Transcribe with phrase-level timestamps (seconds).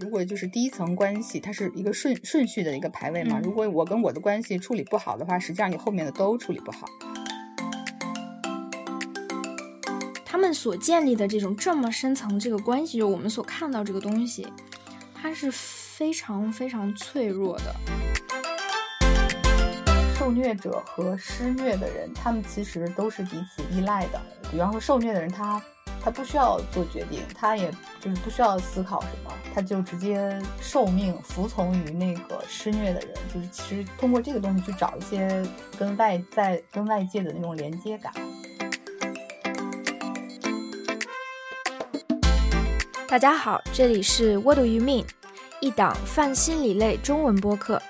[0.00, 3.40] 如果就是第一层关系，它是一个顺顺序的一个排位嘛。
[3.42, 6.86] 如果我跟我的关系处理不好的话，实际上你后面的都处理不好。
[10.24, 14.46] 他们所建立的这种这么深层这个关系，就我们所看到这个东西，
[15.14, 17.74] 它是非常非常脆弱的。
[20.18, 24.20] 受虐者和施虐的人，他们其实都是彼此依赖的。
[24.50, 25.62] 比方说，受虐的人他。
[26.04, 35.42] 他不需要做决定，他也就是不需要思考什么，他就直接受命服从于那个施虐的人，就是其实通过这个东西去找一些
[35.78, 38.12] 跟外在、跟外界的那种连接感。
[43.08, 45.06] 大家好，这里是 What Do You Mean，
[45.60, 47.80] 一档泛心理类中文播客，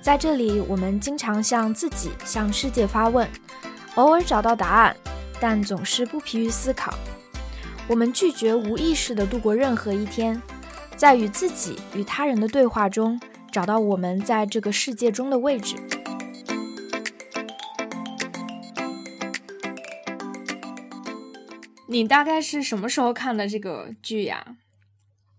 [0.00, 3.28] 在这里我们经常向自己、向世界发问，
[3.96, 4.96] 偶尔找到答案，
[5.38, 6.94] 但总是不疲于思考。
[7.86, 10.40] 我们拒绝无意识地度过任何一天，
[10.96, 13.20] 在与自己与他人的对话中，
[13.52, 15.76] 找到我们在这个世界中的位置。
[21.86, 24.56] 你大概是什么时候看的这个剧呀？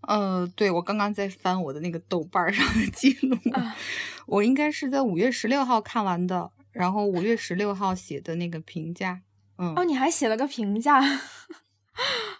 [0.02, 3.36] 呃，对，我刚刚在翻我的那个豆瓣上的记录，
[4.26, 9.20] 我应该是在五月十六号看完的，然后五月十六号写的那个评价。
[9.58, 11.02] 嗯，哦，你还写了个评价。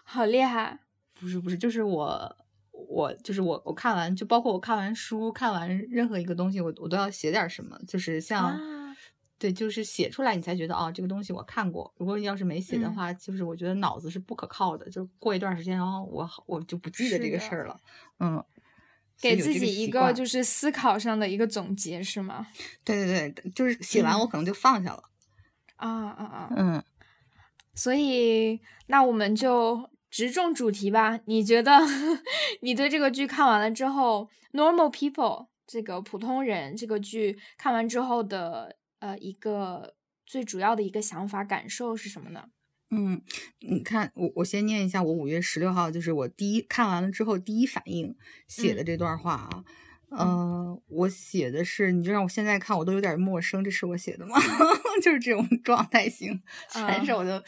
[0.09, 0.79] 好厉害！
[1.19, 2.37] 不是不是，就是我
[2.71, 8.57] 我就是我我看完就包括我看完书看完任何一个东西，我我都要写点什么，就是像
[9.37, 11.93] 对，就是写出来你才觉得哦，这个东西我看过。
[11.97, 17.77] 如果你要是没写的话，就是我觉得脑子是不可靠的，就过一段时间，然后我我就不记得这个事儿了。
[18.19, 18.41] 嗯，
[19.19, 22.47] 给自己一个就是思考上的一个总结是吗？
[22.85, 25.03] 对对对，就是写完我可能就放下了。
[25.75, 26.49] 啊啊啊！
[26.55, 26.83] 嗯。
[27.75, 31.19] 所以，那我们就直中主题吧。
[31.25, 31.79] 你觉得，
[32.61, 35.13] 你对这个剧看完了之后，《Normal People》
[35.67, 39.93] 这个普通人这个剧看完之后的呃一个
[40.25, 42.45] 最主要的一个想法感受是什么呢？
[42.89, 43.21] 嗯，
[43.59, 48.15] 你看，我我先念一下我五月十六号，就是我第一看完了之后第一反应
[48.47, 49.63] 写的这段话啊。
[50.09, 53.63] 嗯，我写的是，你就让我现在看，我都有点陌生。
[53.63, 54.35] 这是我写的吗？
[55.03, 56.41] 就是这种状态型
[56.71, 57.43] 全是我的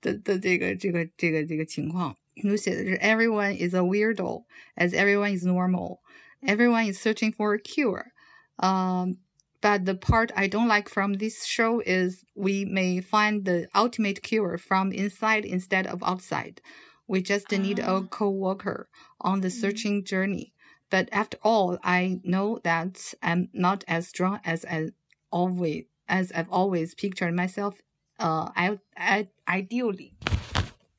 [0.00, 2.16] 的的这个这个这个这个情况。
[2.42, 4.44] 我写的是，Everyone is a weirdo,
[4.76, 6.00] as everyone is normal.
[6.42, 8.12] Everyone is searching for a cure.
[8.58, 9.18] Um,
[9.60, 14.22] but the part I don't like from this show is we may find the ultimate
[14.22, 16.60] cure from inside instead of outside.
[17.06, 18.88] We just need a co-worker
[19.20, 20.52] on the searching journey.
[20.90, 24.90] But after all, I know that I'm not as strong as I
[25.30, 27.80] always as I've always pictured myself.
[28.19, 30.13] 呃，I I ideally，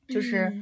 [0.07, 0.61] 就是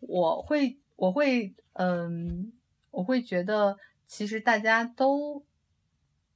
[0.00, 2.52] 我会我会嗯，
[2.90, 5.44] 我会觉得其实大家都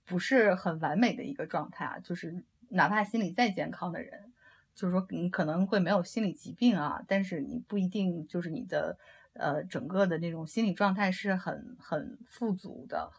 [0.05, 1.99] 不是很完美的一个状态啊。
[1.99, 4.33] 就是哪怕心理再健康的人，
[4.75, 8.99] 就是说你可能会没有心理疾病啊，但是你不一定就是你的。
[9.37, 13.11] 呃，整个的那种心理状态是很很富足的，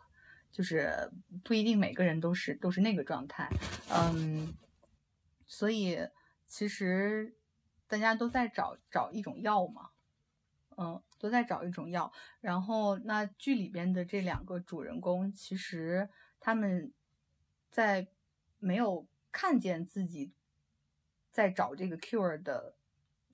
[0.50, 1.12] 就是
[1.44, 3.50] 不一定每个人都是都是那个状态，
[3.92, 4.54] 嗯，
[5.46, 5.98] 所以
[6.46, 7.38] 其实
[7.88, 9.92] 大家都在找找一种药嘛，
[10.78, 12.12] 嗯，都在找一种药。
[12.42, 16.94] 然后那剧里边的这两个主人公，其实他们
[17.70, 18.08] 在
[18.60, 20.34] 没有看见自己
[21.32, 22.76] 在找这个 cure 的。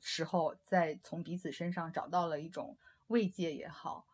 [0.03, 2.75] 时候，在从彼此身上找到了一种
[3.09, 4.07] 慰藉也好，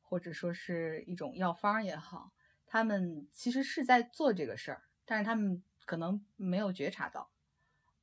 [0.00, 2.32] 或者说是一种药方也好，
[2.64, 7.30] 他们其实是在做这个事儿，但是他们可能没有觉察到，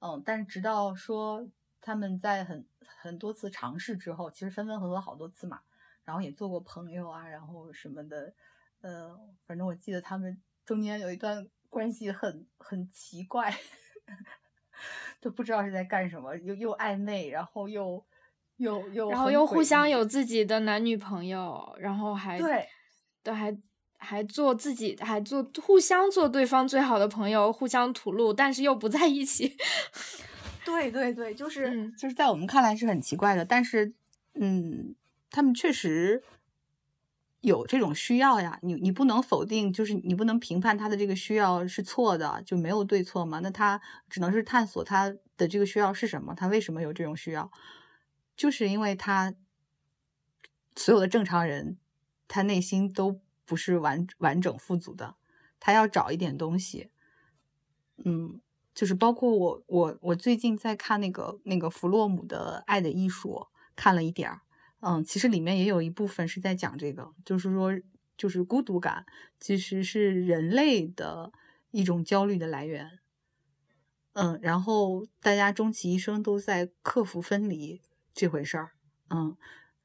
[0.01, 1.47] 嗯，但是直到说
[1.79, 5.61] 他们在很很多次尝试之后，其实分分合合好多次嘛，
[6.03, 8.33] 然后也做过朋友啊，然后什么的，
[8.81, 13.51] 呃，反正我记得他们中间有一段关系很很奇怪。
[15.21, 18.03] 都不知道是在干什么，又又暧昧，然后又
[18.57, 22.67] 又又，然后又互相有自己的男女朋友，然后还对，
[23.21, 23.55] 都还
[24.01, 29.55] 还做自己，还做互相做对方最好的朋友，互相吐露，但是又不在一起。
[30.65, 33.93] 对对对，就是就是在我们看来是很奇怪的，但是
[34.33, 34.95] 嗯，
[35.29, 36.23] 他们确实。
[37.43, 43.39] 有这种需要呀，你你不能否定，就是你不能评判他的这个需要是错的，就没有对错嘛？
[43.39, 47.51] 那他只能是探索他的这个需要是什么，他为什么有这种需要？
[48.37, 49.33] 就是因为他
[50.75, 51.79] 所有的正常人，
[52.27, 55.15] 他内心都不是完完整富足的，
[55.59, 56.89] 他要找一点东西。
[58.03, 58.41] 嗯，
[58.73, 63.29] 就是包括我我我最近在看那个那个弗洛姆的《爱的艺术》，
[63.75, 64.41] 看了一点儿。
[64.79, 67.71] 嗯，其实里面也有一部分是在讲这个，就是说
[68.17, 69.05] 就是孤独感，
[69.39, 71.31] 其实是人类的
[71.69, 72.99] 一种焦虑的来源。
[74.13, 78.71] 嗯，然后大家终其一生都在克服分离这回事儿。
[79.09, 79.37] 嗯，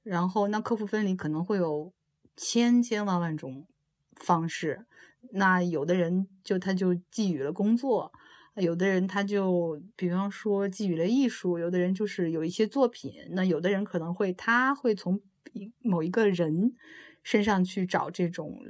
[0.02, 1.92] 然后那克服分离可能会有
[2.36, 3.66] 千千万万种
[4.14, 4.86] 方式。
[5.32, 8.12] 那有的人就他就寄予了工作，
[8.54, 13.12] 有的人他就比方说寄予了艺术，有的人就是有一些作品。
[13.30, 15.20] 那有的人可能会他会从
[15.80, 16.74] 某一个人
[17.22, 18.60] 身上去找这种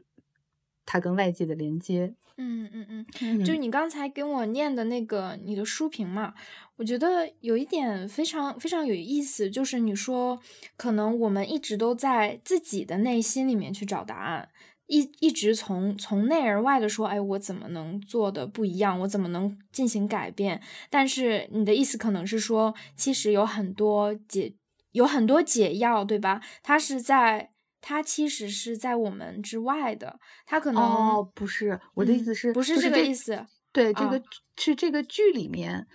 [0.86, 2.14] 他跟外界的连接。
[2.38, 6.34] 嗯嗯嗯，就你刚才给我念的那个你的书评嘛，
[6.76, 10.38] 我觉得有一点非常非常有意思，就是你说
[10.76, 14.50] 可能我们一直都在自己的内心里面去找答案，
[14.86, 19.00] 一一直从从内而外的说，哎，我怎么能做的不一样？
[19.00, 20.60] 我怎么能进行改变？
[20.90, 24.52] 但是你的意思可能是说，其实有很多解
[24.92, 26.42] 有很多解药，对吧？
[26.62, 27.52] 它是在。
[27.80, 33.46] 它其实是在我们之外的，它可能哦，不是我的意思是，不是这个意思？
[33.72, 34.20] 对，这个
[34.56, 35.86] 是这个剧里面，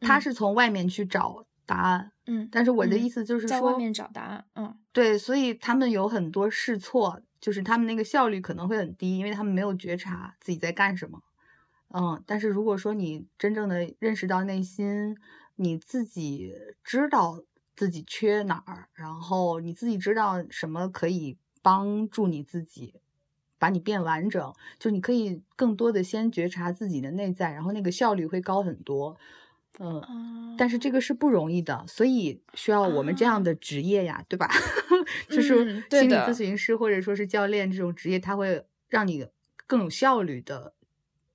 [0.00, 11.22] 他是从外面去找答案，嗯，但是我的意思就是在外面找答案，嗯，对，所以他们有很多试错，就是他们那个效率可能会很低，因为他们没有觉察自己在干什么，
[11.94, 15.16] 嗯，但是如果说你真正的认识到内心，
[15.56, 16.52] 你自己
[16.84, 17.42] 知道。
[17.76, 22.94] 自己缺哪儿，然后你自己知道什么可以帮助你自己，
[23.58, 24.52] 把你变完整。
[24.78, 29.16] 就你可以更多的先觉察自己的内在，然后那个效率会高很多。
[29.78, 34.50] 嗯，但是这个是不容易的，所以需要我们这样的职业呀，对吧？
[35.30, 39.26] 就是心理咨询师或者说是教练这种职业，他会让你
[39.66, 40.74] 更有效率的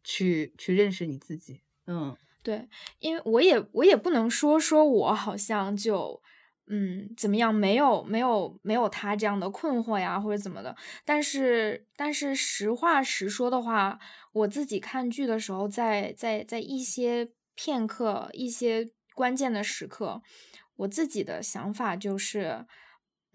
[0.04, 1.62] 去去认识你自己。
[1.88, 2.69] 嗯，对，
[3.00, 6.21] 因为我也我也不能说说我好像就。
[6.68, 7.53] 嗯，怎么样？
[7.53, 10.75] 没有，没有，没有他这样的困惑呀，或者怎么的？
[11.06, 14.00] 但是，但是实话实说的话，
[14.33, 20.24] 我自己看剧的时候，在在在一些片刻、一些关键的时刻，
[20.77, 22.65] 我自己的想法就是，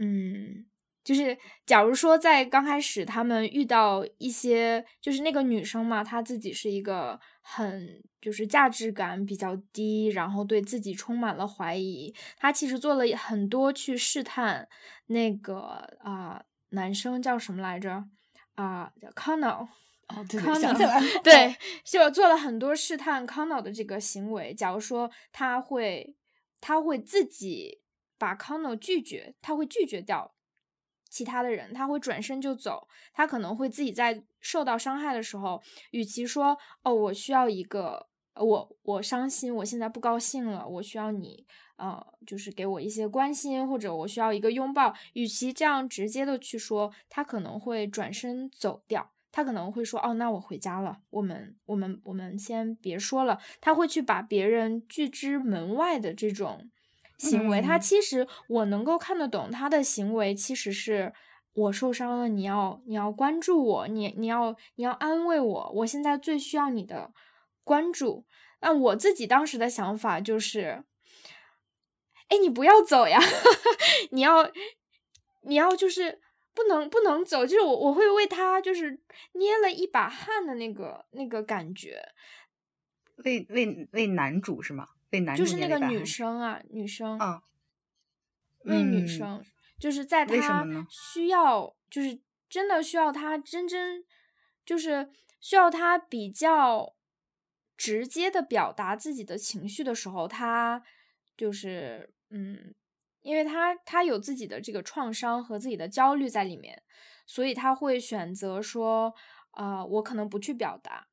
[0.00, 0.66] 嗯。
[1.04, 7.18] 就是，假如说在刚开始他们遇到一些，就是那个女生嘛，她自己是一个
[7.52, 12.14] 很就是价值感比较低，然后对自己充满了怀疑。
[12.37, 14.69] 他其实做了很多去试探
[15.06, 15.58] 那个
[15.99, 18.05] 啊男生叫什么来着
[18.55, 19.67] 啊，Connell
[20.08, 20.25] 哦，
[21.25, 24.55] 对就做了很多试探 Connell 的这个行为。
[24.55, 26.14] 假如说他会
[26.61, 27.81] 他会自己
[28.17, 30.35] 把 Connell 拒绝，他会拒绝掉。
[31.08, 41.46] 其他的人他会转身就走，他可能会自己在受到伤害的时候，与其说哦我需要一个我我伤心，我现在不高兴了，我需要你
[41.76, 56.70] 呃就是给我一些关心，或者我需要一个拥抱，与其这样直接的去说，他可能会转身走掉，他可能会说哦那我回家了，我们我们我们先别说了，他会去把别人拒之门外的这种。
[57.19, 61.12] 行为，他其实我能够看得懂他的行为，其实是
[61.52, 67.12] 我受伤了，你要你要关注我，你你要你要安慰我，我现在最需要你的
[67.64, 68.25] 关注。
[68.61, 70.85] 那我自己当时的想法就是，
[72.29, 73.19] 哎，你不要走呀，
[74.12, 74.50] 你要
[75.43, 76.20] 你要就是
[76.55, 79.00] 不能不能走，就是我我会为他就是
[79.33, 82.12] 捏了一把汗的那个那个感觉，
[83.25, 84.88] 为为为男主是吗？
[85.11, 87.42] 为男主就是那个女生啊，女生啊，
[88.64, 89.42] 为女生，
[89.80, 94.04] 就是在他需要，就是真的需要他真真，
[94.64, 95.10] 就是
[95.40, 96.94] 需要他比较
[97.76, 100.82] 直接的表达自己的情绪的时候，他
[101.37, 102.75] 就是嗯，
[103.22, 106.82] 因为他他有自己的这个创伤和自己的焦虑在里面，
[107.26, 109.14] 所以他会选择说
[109.52, 111.06] 啊，我可能不去表达。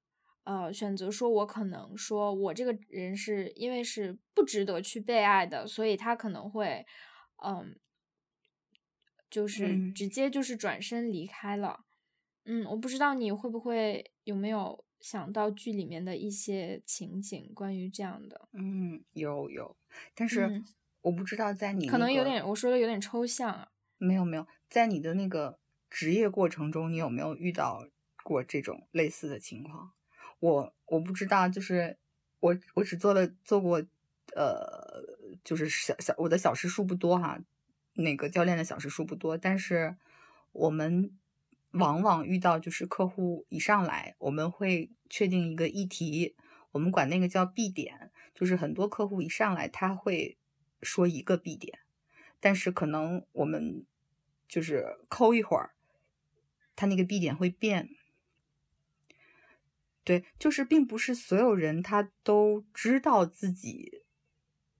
[0.43, 6.85] 呃，选择说，我可能说，我这个人是因为是不值得去被爱的，所以他可能会，
[7.43, 7.77] 嗯，
[9.29, 11.85] 就是直接就是转身离开了。
[12.45, 18.47] 嗯，我不知道你会不会有没有想到剧里面的一些情景，关于这样的。
[18.53, 19.75] 嗯，有有，
[20.15, 20.63] 但是
[21.01, 23.69] 我不知道在你可能有点我说的有点抽象啊。
[23.97, 27.87] 没有没有，在你的那个职业过程中，你有没有遇到
[28.23, 29.91] 过这种类似的情况？
[30.39, 31.97] 我我不知道，就是
[32.39, 33.83] 我我只做了做过，
[34.35, 35.03] 呃，
[35.43, 37.41] 就是小小我的小时数不多哈，
[37.97, 39.97] 那个教练的小时数不多，但是
[40.51, 41.11] 我们
[41.71, 46.35] 往往遇到就是客户一上来，我们会确定一个议题，
[46.71, 50.37] 我们管那个叫 B 点，就是很多客户一上来他会
[50.81, 51.79] 说一个 B 点，
[52.39, 53.85] 但是可能我们
[54.47, 55.71] 就是抠一会儿。
[56.75, 57.89] 他那个 B 点会变。
[60.03, 64.03] 对，就是并不是所有人他都知道自己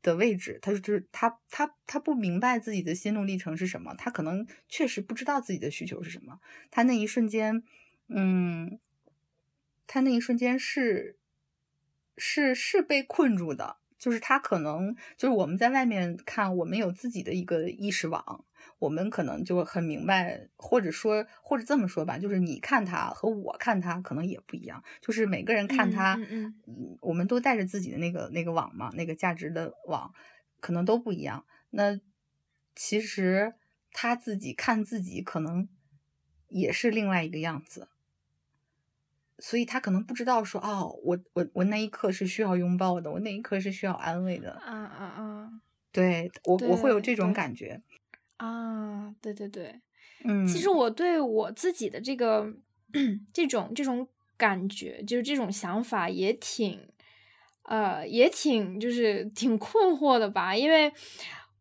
[0.08, 6.40] 的位置，他就是他他他不明白自己的心路历程是什么，他可能确实不知道自己的需求是什么，
[6.72, 7.62] 他那一瞬间，
[8.08, 8.80] 嗯，
[9.86, 11.18] 他那一瞬间是
[12.16, 18.46] 是是被困住的，就是他可能就是我们在外面看，我们有自己的一个意识网。
[18.80, 26.16] 我们可能就很明白，或者说，或者这么说吧，就是你看他和我看他可能也不一样，就是每个人看他，
[26.68, 30.14] 嗯，我们都带着自己的那个那个网嘛，那个价值的网，
[30.60, 31.46] 可能都不一样。
[31.72, 32.00] 那
[32.76, 33.56] 其实
[33.92, 35.68] 他自己看自己，可能
[36.48, 37.88] 也是另外一个样子，
[39.40, 44.52] 所以他可能不知道说，哦，我我我那一刻是需要拥抱的，我那一刻是需要安慰的。
[44.66, 45.50] 啊啊啊！
[45.92, 47.82] 对我我会有这种感觉。
[48.38, 49.82] 啊，对对对，
[50.24, 52.54] 嗯，其实我对我自己的这个
[53.34, 56.88] 这种这种感觉，就是这种想法也挺，
[57.64, 60.94] 呃，也挺就是挺困惑的吧，因为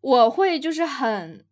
[0.00, 1.44] 我会就是很，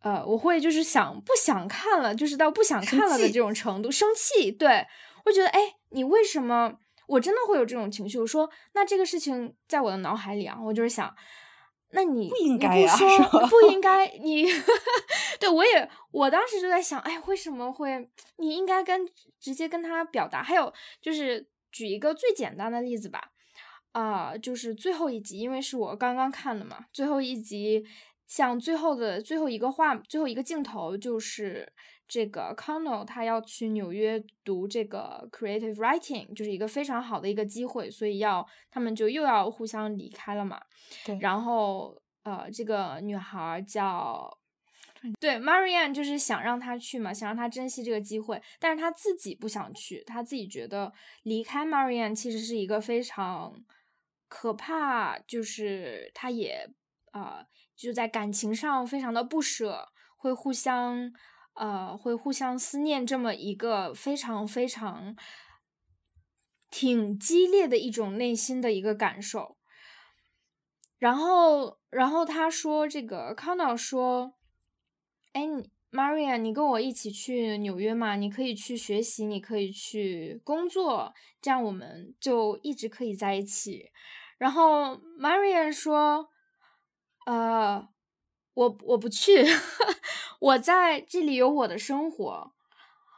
[0.00, 4.86] 呃，我会就是想不想看了，就是到不想看了的这种程度，生气，对
[5.24, 5.60] 我觉得，哎，
[5.90, 6.74] 你为什么？
[7.08, 11.14] 我真的会有这种情绪，我说，那这个事情在我的脑海里啊，我就是想。
[11.94, 12.96] 那你不应该呀，
[13.50, 14.46] 不应该你，
[15.38, 18.08] 对我也，我当时就在想，哎，为什么会？
[18.38, 19.06] 你应该跟
[19.38, 20.42] 直接跟他表达。
[20.42, 23.20] 还有就是举一个最简单的例子吧，
[23.92, 27.84] 啊，就是最后一集，因为是我刚刚看的嘛，最后一集，
[28.32, 31.70] 像最后的最后一个画，最后一个镜头就是。
[32.08, 40.60] 这个 Connell 他要去纽约读这个 creative writing，就是一个非常好的一个机会，所以要他们就又要互相离开了嘛。
[41.06, 41.16] 对。
[41.22, 44.30] 然后呃，这个女孩叫
[45.18, 53.54] 对 Marianne，就是想让他去嘛，想让他珍惜这个机会，但是他自己不想去，他自己觉得离开 Marianne 其实是一个非常
[54.28, 56.68] 可怕，就是他也
[57.12, 57.46] 啊
[57.82, 61.12] 就在感情上非常的不舍，会互相。
[61.54, 65.14] 呃，会互相思念，这么一个非常非常
[66.70, 69.58] 挺激烈的一种内心的一个感受。
[70.98, 74.32] 然后，然后他说：“这个康导说，
[75.34, 75.42] 哎
[75.90, 78.16] ，Maria，你跟我一起去纽约嘛？
[78.16, 81.12] 你可以去学习，你可以去工作，
[81.42, 83.90] 这样我们就一直可以在一起。”
[84.38, 86.30] 然后 Maria 说
[87.26, 87.88] ：“呃。”
[88.54, 89.42] 我我不去，
[90.38, 92.52] 我在这里有我的生活，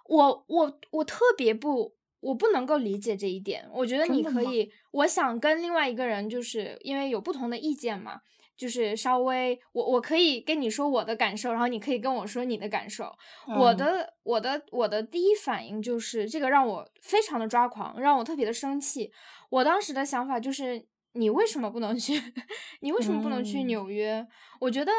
[0.06, 3.68] 我我我特别不，我不能够理解这一点。
[3.72, 8.20] 我觉得你可以，我想跟另外一个人，就是因为有不同的意见嘛，
[8.56, 13.12] 就是稍微我我可以跟你说我的感受，然后你可以跟我说你的感受。
[13.58, 19.10] 我的我的我的第一反应就是这个让我非常的抓狂，让我特别的生气。
[19.50, 22.12] 我当时的想法就是你为什么不能去？
[22.80, 24.24] 你为什么不能去纽约？
[24.60, 24.92] 我觉得。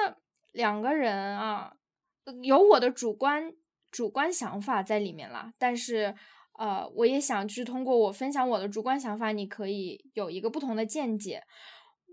[0.55, 1.75] 两个人啊，
[2.41, 3.53] 有我的主观
[3.91, 5.53] 主观想法在里面啦。
[5.57, 6.15] 但是，
[6.57, 11.43] 呃，我也想去通过我分享我的主观想法，你可以有一个不同的见解。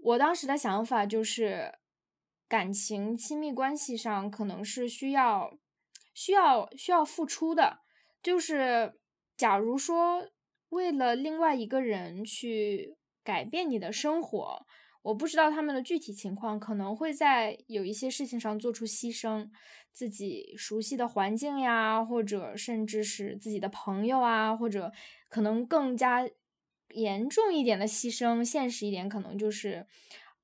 [0.02, 1.72] 我当时的想法就是，
[2.48, 5.56] 感情亲密关系上可能是需要
[6.12, 7.78] 需要需要付出的。
[8.20, 8.98] 就是
[9.36, 10.26] 假如说
[10.70, 14.66] 为了另外一个人去改变你的生活。
[15.02, 19.50] 我不知道他们的具体情况，可能会在有一些事情上做出牺牲，
[19.92, 24.92] 自己熟悉的环境呀，或者甚至是自己的朋友啊，或者
[25.28, 26.28] 可能更加
[26.90, 29.84] 严重一点的牺牲，现实一点可能就是，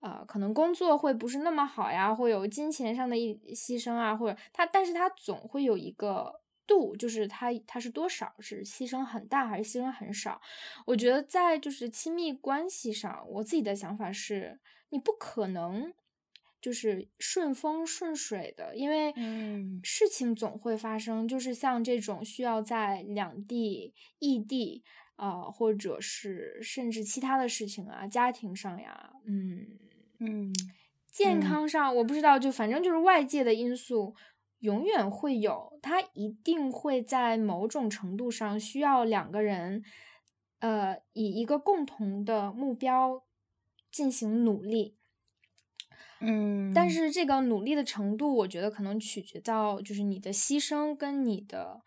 [0.01, 6.41] 呃，可能工作会不是那么好呀，会有金钱上的一牺牲啊，或者他，但是他总会有一个。
[6.69, 10.41] 度就是它它是多少是牺牲很大还是牺牲很少？
[10.87, 14.61] 我觉得在就是亲密关系上，我自己的想法是，
[14.91, 15.93] 你不可能
[16.61, 19.15] 就是顺风顺水的，因为
[19.83, 21.27] 事情总会发生。
[21.27, 24.85] 就是像这种需要在两地异地
[25.17, 29.67] 啊，或者是甚至其他的事情啊，家庭上呀，嗯
[30.21, 30.53] 嗯，
[31.11, 34.15] 健康上我不知道，就反正就是外界的因素。
[34.61, 39.85] 永远会有，他一定会在某种程度上需要两个人，
[40.59, 43.23] 呃，以一个共同的目标
[43.93, 44.97] 进行努力。
[46.21, 51.81] 嗯，但是这个努力的程度，我觉得可能取决到就是你的牺牲跟你的，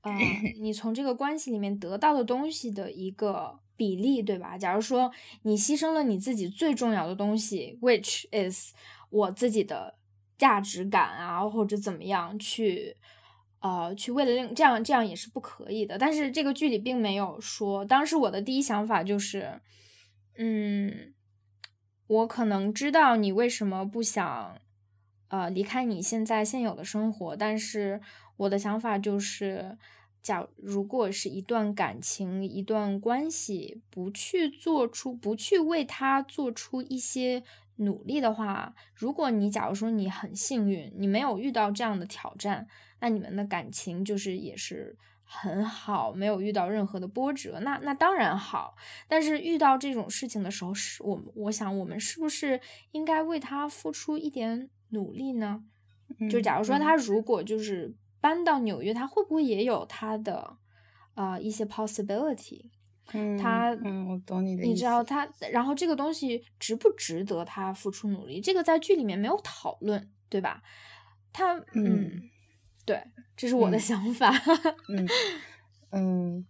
[0.00, 0.12] 呃，
[0.60, 4.58] 你从这个关系里面得到的东西的一个比例，对吧？
[4.58, 8.74] 假如说你牺牲了你自己最重要的东西，which is
[9.10, 9.94] 我自己的。
[10.36, 12.96] 价值感啊，或者怎么样去，
[13.60, 15.98] 呃，去为了令这样这样也是不可以的。
[15.98, 19.60] 但是这个剧里并没有说，当时我的第一想法就是，
[20.36, 21.14] 嗯，
[22.06, 24.60] 我可能知道你为什么不想，
[25.28, 28.00] 呃，离开你现在现有的生活，但是
[28.36, 29.78] 我的想法就是。
[30.22, 37.44] 假如果是一段感情、一段关系，不去做出、不去为他做出一些
[37.76, 42.66] 努力的话，如果你假如说你很幸运，你没有遇到这样的挑战，
[43.00, 48.74] 那你们的感情就是也是很好，没有遇到任何的波折，那那当然好。
[49.08, 52.60] 但是遇到这种事情的时候，是我我想我们是不是
[52.92, 55.64] 应该为他付出一点努力呢？
[56.30, 57.94] 就假如说他如果就是。
[58.18, 60.56] 搬到纽约，他会不会也有他的
[61.14, 62.70] 啊一些 possibility？
[63.12, 64.70] 嗯，他嗯，我懂你的意思。
[64.70, 68.40] 你知道他，然后这个东西值不值得他付出努力？
[68.40, 70.62] 这个在剧里面没有讨论，对吧？
[71.32, 72.22] 他嗯，
[72.84, 73.02] 对，
[73.36, 74.30] 这是我的想法。
[74.88, 75.08] 嗯
[75.90, 76.46] 嗯，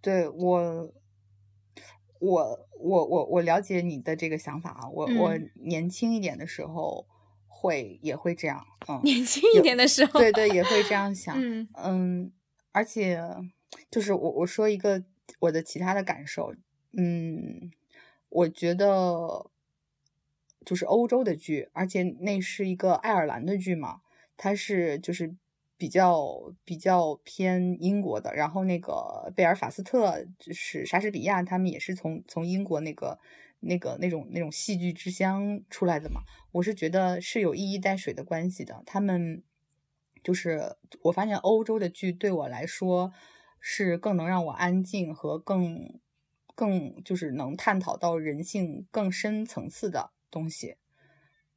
[0.00, 0.92] 对我
[2.20, 4.88] 我我我我了解你的这个想法啊。
[4.88, 7.06] 我我年轻一点的时候。
[7.54, 12.32] 会也会这样，嗯，年轻一点的时候，对对，也会这样想，嗯嗯，
[12.72, 13.22] 而且
[13.88, 15.04] 就是我我说一个
[15.42, 16.54] 我的其他的感受，
[16.96, 17.70] 嗯，
[18.28, 19.50] 我觉得
[20.64, 24.00] 就是欧洲的剧，而且那是一个爱尔兰的剧嘛，
[24.36, 25.34] 它是就是
[25.76, 33.18] 比较比较偏英国的，然后那个贝尔法斯特就是莎士比亚，他们也是从从英国那个。
[33.64, 38.82] 那个那种那种戏剧之乡出来的嘛，我是觉得是有一衣带水的关系的。
[38.84, 39.40] 他们
[40.24, 43.12] 就是我发现欧洲的剧对我来说
[43.62, 45.98] 是更能让我安静和更
[46.54, 50.76] 更就是能探讨到人性更深层次的东西。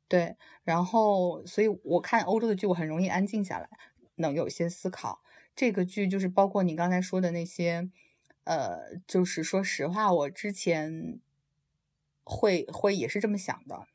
[0.07, 3.67] 对，然后所以我看欧洲的剧，我很容易安静下来，
[4.15, 5.21] 能有些思考。
[5.53, 7.89] 这个剧就是包括你刚才说的那些，
[8.45, 11.19] 呃，就是说实话，我之前。
[12.27, 13.85] 会会也是这么想的，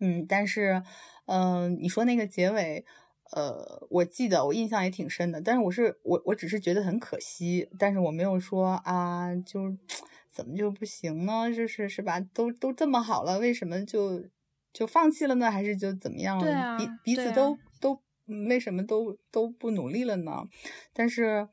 [0.00, 0.82] 嗯，但是，
[1.26, 2.86] 嗯，你说那个结尾，
[3.32, 9.76] 呃，我记得我印象也挺深的，但是我是我我只是觉得很可惜，但是我没有说啊，就
[10.30, 11.52] 怎么就不行呢？
[11.54, 12.20] 就是是吧？
[12.20, 14.28] 都都这么好了，为什么就
[14.72, 15.50] 就放弃了呢？
[15.50, 16.78] 还是就怎么样了？
[16.78, 18.02] 彼彼此都都
[18.48, 20.44] 为什么都都不努力了呢？
[20.92, 21.48] 但是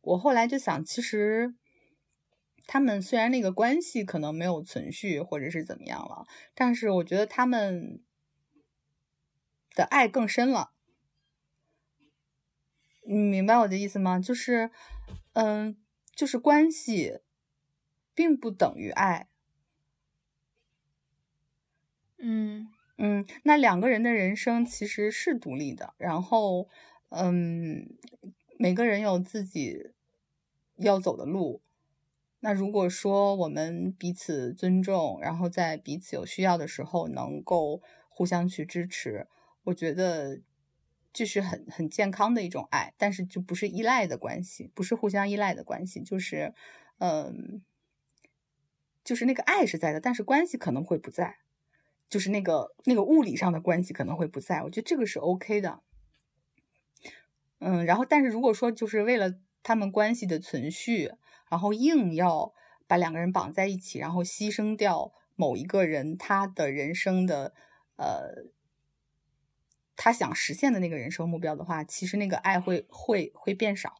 [0.00, 1.54] 我后来就想，其实。
[2.66, 8.02] 他们虽然那个关系可能没有存续，或者是怎么样了，但是我觉得他们
[9.74, 10.70] 的爱更深了。
[13.06, 14.18] 你明白我的意思吗？
[14.18, 14.70] 就是，
[15.34, 15.76] 嗯，
[16.14, 17.20] 就是关系
[18.14, 19.28] 并不等于爱。
[22.18, 26.68] 嗯嗯，那两个人的人生其实是独立的，然后，
[27.10, 27.88] 嗯，
[28.58, 29.92] 每个人有自己
[30.76, 31.60] 要走的路。
[32.40, 39.26] 那如果说我们彼此尊重，然后在彼此有需要的时候能够互相去支持，
[39.64, 40.40] 我觉得
[41.14, 46.52] 这是很很健康的一种爱，但是就不是依赖的关系，不是互相依赖的关系，就是，
[46.98, 47.62] 嗯，
[49.02, 51.38] 就是那个爱是在的，但是关系可能会不在，
[52.10, 55.80] 就是那个那个物理上的关系可能会不在，我觉得这个是 OK 的，
[57.60, 61.12] 嗯，然后但是如果说就是为了他们关系的存续。
[61.50, 62.52] 然后硬要
[62.88, 67.54] 把两个人绑在一起，然后牺牲掉某一个人他的人生的
[67.96, 68.46] 呃，
[69.96, 73.94] 他想实现的那个人生目标的话，其实那个爱会会会变少。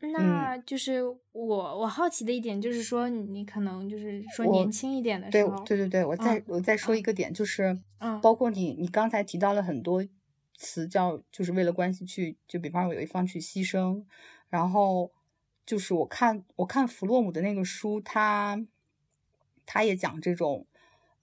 [0.00, 10.06] 那就是我我好奇的一点就是说，你可能就是说年轻一点的时候，对对对对，我再我再说一个点，就是嗯，包括你你刚才提到了很多
[10.56, 14.04] 词，叫就是为了关系去，就比方有一方去牺牲，
[14.48, 15.12] 然后。
[15.66, 18.66] 就是我看我看弗洛姆的那个书，他
[19.64, 20.66] 他也讲这种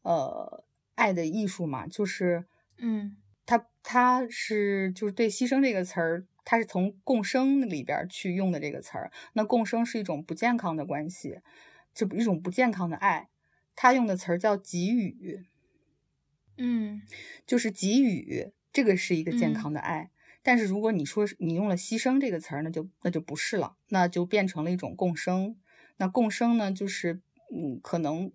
[0.03, 0.63] 呃
[0.95, 2.45] 爱的艺术嘛，就是
[2.79, 9.11] 嗯，他他是就是对牺牲这个词儿，他是从共生里边去用的这个词儿。
[9.33, 11.39] 那共生是一种不健康的关系，
[11.93, 13.29] 就一种不健康的爱。
[13.75, 15.45] 他用的词儿叫给予，
[16.57, 17.01] 嗯，
[17.45, 20.11] 就是给予，这个是一个健康的爱。
[20.41, 25.57] 但是如果你说你用了“牺牲”这个词儿，那就那就不是了，那就变成了一种共生。
[25.97, 27.21] 那共生呢，就是
[27.53, 28.31] 嗯，可能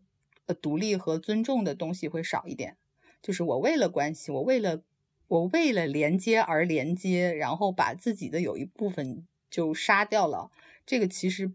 [0.46, 2.76] 呃，独立和尊重的东西会少一点。
[3.22, 4.82] 就是我为了关系，我为了
[5.28, 10.50] 我为了连接而连接，然后把自己的有一部分就杀掉了。
[10.84, 11.52] 这个其实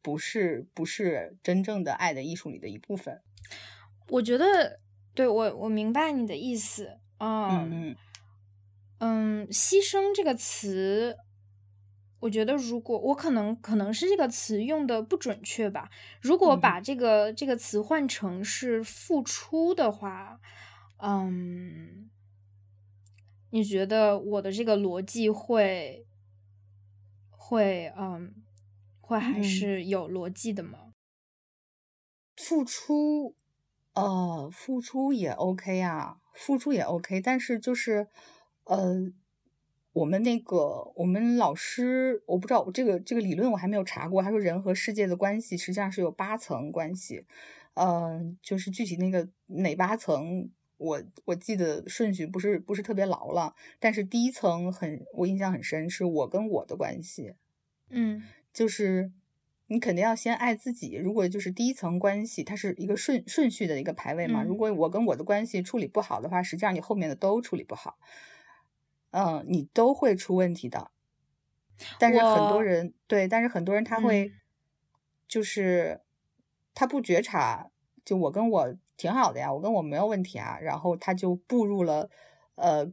[0.00, 3.20] 不是不是真正的爱的艺术里的一部分。
[4.08, 4.80] 我觉得，
[5.14, 7.64] 对我我明白你的意思啊。
[7.64, 7.96] 嗯嗯。
[9.02, 11.16] 嗯，牺牲这个词，
[12.20, 15.90] 我觉得如果我可能可能是这个词用的不准确吧。
[16.20, 20.38] 如果把这个这个词换成是付出的话，
[21.02, 22.10] 嗯，
[23.50, 26.06] 你觉得我的这个逻辑会
[27.28, 28.34] 会嗯
[29.00, 30.94] 会还是有逻辑的吗？
[32.36, 33.34] 付出，
[33.94, 38.08] 呃，付出也 OK 啊，付出也 OK，但是就是。
[38.64, 39.10] 呃，
[39.92, 44.22] 我们那个我们老师，我不知道这个这个理论我还没有查过。
[44.22, 47.26] 他说人和世界的关系实际上是有八层关系，
[47.74, 50.48] 呃，就是具体那个哪八层，
[50.80, 53.54] 我我记得顺序不是不是特别牢了。
[53.78, 57.34] 但是第一层很我印象很深，是我跟我的关系，
[57.90, 59.12] 嗯，就是
[59.66, 60.96] 你肯定要先爱自己。
[60.96, 64.42] 如果就是第一层关系，它是一个顺顺序的一个排位嘛。
[64.42, 67.98] 如果我跟我的关系处理不好的话，实际上你后面的都处理不好。
[69.10, 70.90] 嗯，你都会出问题的，
[71.98, 74.32] 但是很多人对，但是很多人他会，
[75.26, 76.00] 就是
[76.74, 77.70] 他不觉察，
[78.04, 82.10] 就我跟我挺好的呀，我跟我没有问题啊，然后他就步入了，
[82.56, 82.86] 呃，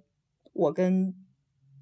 [0.53, 1.13] 我跟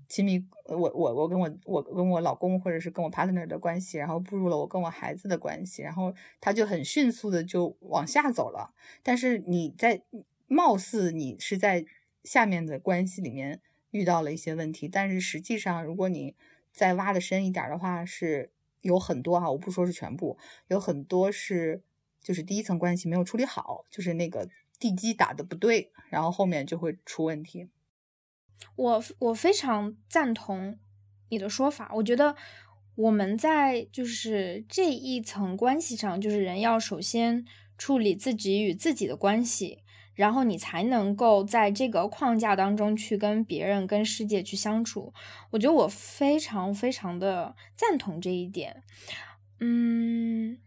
[0.10, 6.12] 亲密，我我我跟我我跟我老公或者是跟我 partner 的关系，然后步入了我跟我孩子的关系，然后
[6.42, 10.02] 他就很迅速的就往下走了，但是你在
[10.48, 11.86] 貌似你是在
[12.24, 13.62] 下面的关系里面。
[13.92, 16.36] 遇到了一些问题，但是实际上，如果你
[16.74, 21.82] 再挖的深一点的话，是有很多哈，我不说是全部，有很多是
[22.26, 27.70] 就是第一层关系没有处理好，就是那个地基打的不对，然后后面就会出问题。
[28.76, 30.80] 我我非常赞同
[31.30, 32.36] 你的说法，我觉得
[32.96, 37.46] 我们在就是这一层关系上，就是人要首先
[37.78, 39.84] 处理自己与自己的关系。
[40.16, 45.14] 然后你才能够在这个框架当中去跟别人、跟世界去相处。
[45.52, 48.82] 我觉得我非常非常的赞同这一点。
[49.60, 50.58] 嗯，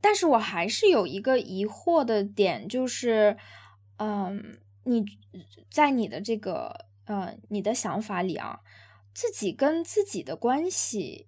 [0.00, 3.36] 但是我还是有一个疑惑的点，就是，
[3.98, 5.04] 嗯，你
[5.70, 8.60] 在你的这个呃你的想法里啊，
[9.12, 11.26] 自己跟自己的关系，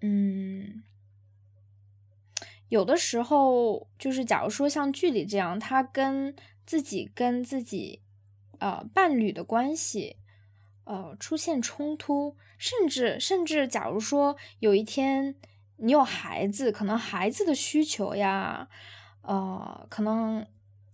[0.00, 0.82] 嗯。
[2.68, 6.34] 有的时候，就是假如说像剧里这样，他跟
[6.66, 8.02] 自己跟自己，
[8.58, 10.16] 呃，伴侣的关系，
[10.82, 15.36] 呃，出现冲突，甚至甚至，假如说有一天
[15.78, 18.68] 你有孩子，可能孩子的需求呀，
[19.22, 20.46] 呃，可能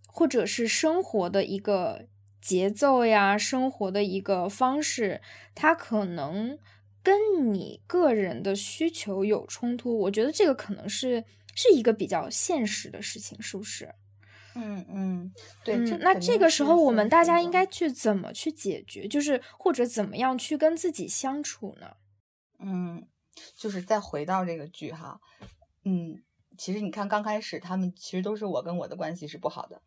[0.07, 2.07] 或者是生活的一个
[2.41, 5.21] 节奏呀，生活的一个方式，
[5.55, 6.59] 他可能
[7.03, 11.25] 跟你个人的需求有冲突，我觉得这个可能是。
[11.55, 13.95] 是一个比较现实的事情，是不是？
[14.55, 15.77] 嗯嗯，对。
[15.99, 19.07] 那这个时候，我们大家应该去怎么去解决？
[19.07, 21.97] 就是或者怎么样去跟自己相处呢？
[22.59, 23.07] 嗯，
[23.55, 25.21] 就是再回到这个剧哈，
[25.85, 26.23] 嗯，
[26.57, 29.83] 其实你看刚开始他们其实都是我跟我的关系是不好的，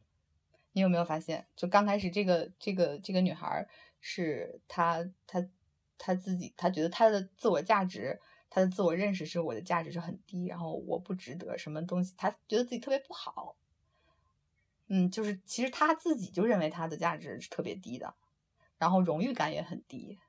[0.73, 1.47] 你有没有发现？
[1.55, 3.67] 就刚开始这个这个这个女孩
[3.99, 5.47] 是她她
[5.97, 8.19] 她自己，她觉得她的自我价值。
[8.47, 13.57] 他的自我认识是我的价值是很低，然后我不值得什么东西，他觉得自己特别不好。
[14.87, 18.15] 嗯，就是其实他自己就认为他的价值是特别低的，
[18.77, 20.19] 然后荣誉感也很低。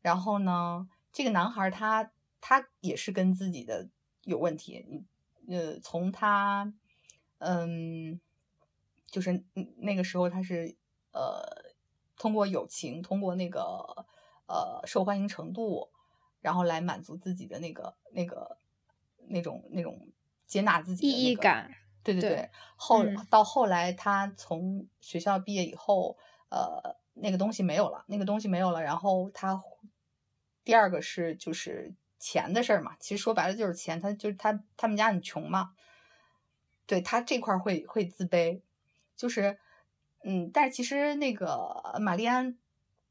[0.00, 3.88] 然后呢，这个男孩他他也是跟自己的
[4.24, 5.06] 有问题。
[5.48, 6.70] 呃，从他
[7.38, 8.20] 嗯，
[9.06, 9.42] 就是
[9.78, 10.76] 那个时候他是
[11.12, 11.72] 呃，
[12.18, 14.06] 通过友情，通过那个
[14.46, 15.88] 呃受欢迎程度。
[16.42, 18.58] 然后来满足自己的那个、那个、
[19.28, 20.08] 那种、那种
[20.44, 21.72] 接纳自己的意义感。
[22.02, 22.50] 对对对。
[22.74, 28.82] 后到后来，他从学校毕业以后，呃，那个东西没有了，那个东西没有了。
[28.82, 29.62] 然后他
[30.64, 34.00] 第二个是就是钱的事儿嘛，其实说白了就是钱。
[34.00, 35.72] 他就是他他们家很穷嘛，
[36.86, 38.60] 对他这块会会自卑，
[39.16, 39.58] 就是
[40.22, 42.56] 嗯，但是其实那个玛丽安。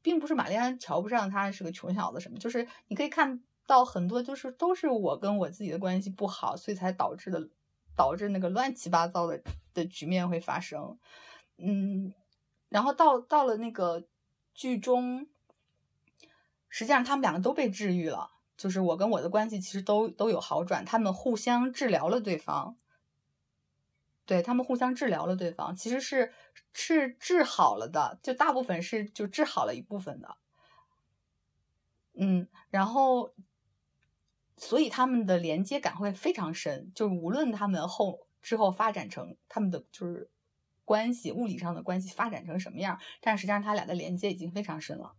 [0.04, 7.48] 并不是玛丽安瞧不上他是个穷小子什么，就是你可以看到很多，就是都是我跟我自己的关系不好，所以才导致的，
[7.94, 9.40] 导致那个乱七八糟的
[9.72, 10.98] 的局面会发生。
[11.56, 12.12] 嗯，
[12.68, 14.02] 然后到到了那个
[14.54, 15.28] 剧中，
[16.68, 22.76] 实际上他们两个都被治愈了，就是我跟我的关系其实都都有好转，他们互相治疗了对方。
[24.24, 26.32] 对他们互相治疗了对方，其实是
[26.72, 30.36] 是治好了的，就大部分是就治好了一部分的，
[32.14, 33.34] 嗯，然后
[34.56, 40.30] 所以他们的连接感会非常深，就是无论他们后之后发展成他们的就是
[40.84, 45.14] 关系，物理上的关系发展成什么样，但实际上他俩的连接已经非常深了。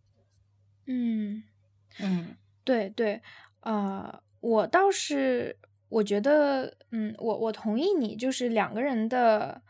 [0.85, 1.43] 嗯
[1.99, 3.21] 嗯对对，
[3.61, 5.57] 呃，我倒是
[5.89, 9.61] 我觉得，嗯，我我同意你，就是两个人的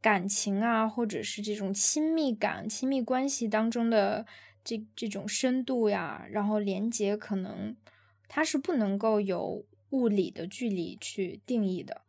[0.00, 4.26] 感情啊，或者是这种亲密感、亲密关系当中的
[4.64, 7.76] 这这种深度呀，然后连接，可能
[8.28, 12.02] 它是不能够有物理的距离去定义的。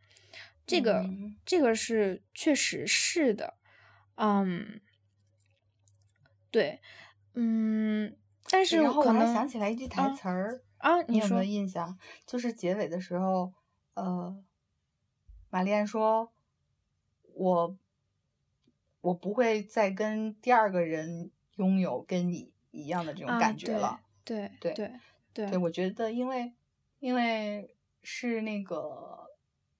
[0.65, 3.55] 这个、嗯这个是确实是的，
[4.15, 4.81] 嗯，
[6.51, 6.79] 对，
[7.35, 8.15] 嗯，
[8.49, 11.97] 但是然后我还可能想起来一句台啊词儿啊，你有没有印象？
[12.25, 13.53] 就是结尾的时候，
[13.93, 14.43] 呃，
[15.49, 16.31] 玛丽安说
[17.33, 17.77] ：“我
[19.01, 24.01] 我不会再跟第二个人拥有跟你一样的这种啊感觉了。
[24.23, 24.91] 对对对
[25.33, 26.53] 对对，我觉得因为
[26.99, 29.29] 因为是那个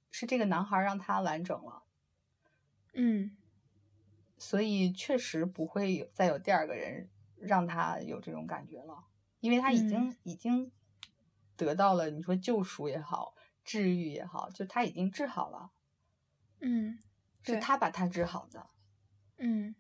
[0.10, 1.84] 是这个男孩让他完整了，
[2.94, 3.36] 嗯
[4.38, 7.10] 所以确实不会有再有第二个人
[7.42, 9.06] 让他有这种感觉了，
[9.40, 10.72] 因为他已经、嗯已经
[11.56, 15.72] 得到了你说救赎也好，治愈也好，就他已经治好了，
[16.60, 17.00] 嗯
[17.44, 18.70] 是他把他治好的，
[19.38, 19.76] 嗯。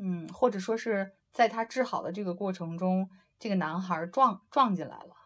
[0.00, 5.16] 嗯，或者说是在他治好的这个过程中，这个男孩撞撞进来了。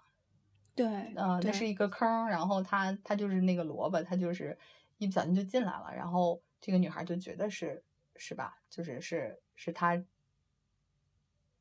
[0.75, 1.69] 对，呃，那是。
[1.69, 4.59] 一个坑儿，然后他他就是那个萝卜，他就是
[4.97, 7.85] 一不小心就进来了，然后这个女孩就觉得是
[8.17, 10.03] 是吧，就是是是他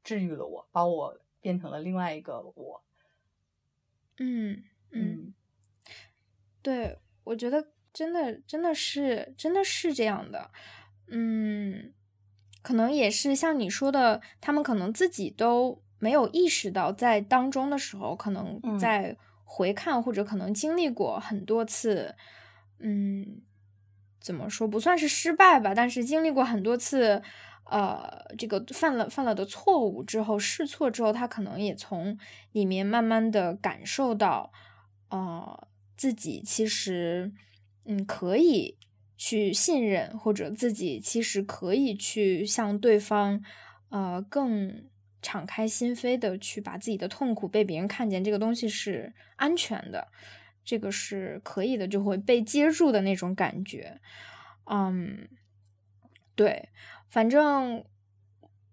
[0.03, 2.83] 治愈了我，把我变成了另外一个我，
[4.17, 5.33] 嗯嗯，嗯。
[6.61, 10.51] 对，我觉得真的真的是真的是这样的，
[11.07, 11.91] 嗯，
[12.61, 18.77] 可能也是像你说的，他们可能自己都没有意识到，在当中的时候，可能嗯。
[18.79, 22.15] 在回看或者可能经历过很多次，
[22.79, 23.41] 嗯，
[24.21, 27.21] 怎么说不算是失败吧，但是经历过很多次。
[27.71, 32.17] 呃，这个犯了犯了的错误之后，试错之后，他可能也从
[32.51, 34.51] 里面慢慢的感受到，
[35.10, 37.31] 呃，自己其实，
[37.86, 38.77] 嗯，可以
[39.15, 43.41] 去信任，或者自己其实可以去向对方，
[43.89, 44.89] 呃，更
[45.21, 50.10] 敞开心扉的去把自己的痛苦被别人看见，这个东西是安全的，
[50.65, 54.01] 这个是可以的，就会被接住的那种感觉，
[54.69, 55.29] 嗯，
[56.41, 56.69] 对。
[57.08, 57.84] 反正，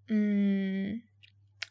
[0.07, 1.03] 嗯，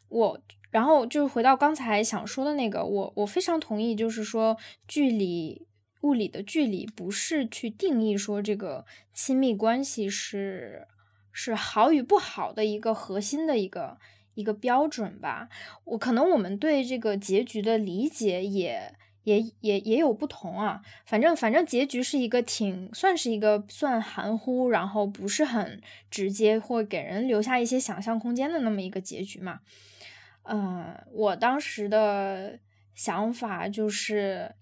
[0.07, 4.57] 我然后就是回到刚才想说的那个，我我非常同意，就是说
[4.87, 5.67] 距离
[6.03, 10.87] 物理的距离不是去定义说这个亲密关系是
[11.33, 13.97] 是好与不好的一个核心的一个
[14.35, 15.49] 一个标准吧。
[15.83, 18.95] 我可能我们对这个结局的理解也。
[19.29, 29.59] 也也也有不同啊，反正反正结局是一个挺算是一个算含糊，然后不是很直接，或给人留下一些想象空间的那么一个结局嘛。
[30.43, 32.59] 嗯，我当时的
[32.95, 34.55] 想法就是，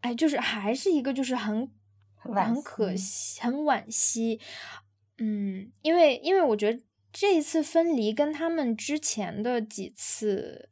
[0.00, 1.68] 哎，就是还是一个就是很
[2.14, 4.40] 很可惜惜，很惋惜。
[5.18, 6.80] 嗯，因为因为我觉得
[7.12, 10.70] 这一次分离跟他们之前的几次。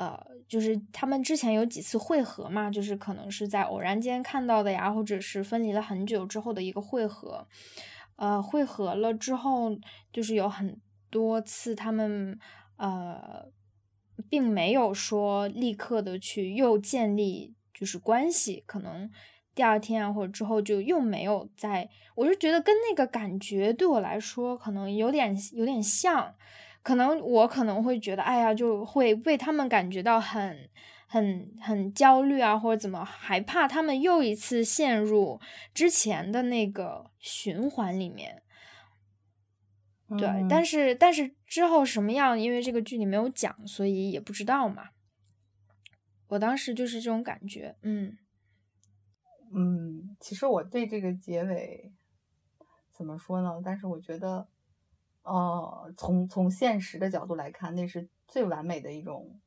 [0.00, 7.46] 呃，就是他们之前有几次会合嘛，就是可能是在偶然间看到的呀，或者是分离了很久之后的一个会合。
[8.16, 9.76] 呃，会合了之后，
[10.10, 12.38] 就是有很多次他们
[12.78, 13.52] 呃，
[14.30, 19.10] 并没有说立刻的去又建立就是关系，可能
[19.54, 21.90] 第二天啊或者之后就又没有在。
[22.14, 26.34] 我就觉得跟那个感觉对我来说可能有点有点像。
[26.82, 30.70] 可能我可能会觉得，哎呀，就会为他们感觉到很、
[31.06, 35.38] 很、很焦虑啊，或者怎么，害怕他们又一次陷入
[35.74, 38.42] 之前的那个循环里面。
[40.18, 44.88] 对，嗯但是但是之后什么样，因为这个剧里没有讲，所以也不知道嘛。
[46.28, 48.16] 我当时就是这种感觉，嗯
[49.54, 51.92] 嗯，其实我对这个结尾
[52.90, 53.60] 怎么说呢？
[53.62, 54.48] 但是我觉得。
[55.30, 59.38] 呃，从从现实的角度来看，那是最完美的一种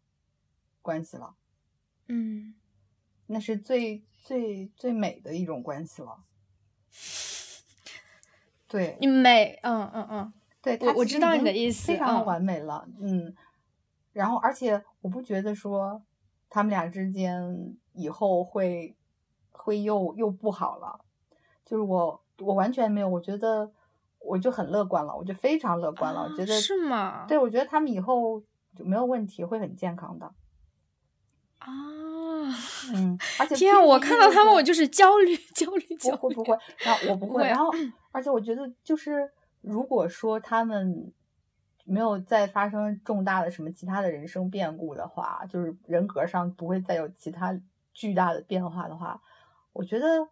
[0.82, 1.36] 关系了。
[2.08, 2.56] 嗯，
[3.28, 6.24] 那是最最最美的一种关系了。
[8.66, 12.88] 对，你美，嗯嗯嗯，对，我我知道你的意思非常嗯完美了。
[13.02, 13.36] 嗯，
[14.14, 16.02] 然后而且我不觉得说
[16.50, 18.96] 他们俩之间以后会
[19.52, 21.04] 会又又不好了，
[21.66, 23.74] 就是我我完全没有，我觉得。
[24.24, 26.22] 我就很乐观了，我就非常乐观了。
[26.22, 27.26] 啊我觉得是吗？
[27.28, 28.42] 对，我觉得他们以后
[28.76, 30.26] 就没有问题，会很健康的。
[31.60, 31.70] 啊，
[32.94, 33.82] 嗯，而且天啊！
[33.82, 36.18] 我看到他们，我就就是焦虑，焦虑， 焦虑。
[36.18, 37.72] 不会不会，然后我不会，会然后
[38.12, 39.32] 而且我觉得就是
[39.62, 41.14] 如果说他们
[41.86, 47.58] 没有再发生重大的什么其他的人生变故的话，就是人格上不会再有其他
[47.94, 49.22] 巨大的变化的话，
[49.72, 50.28] 我觉得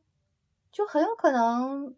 [0.71, 1.95] 就很有可能，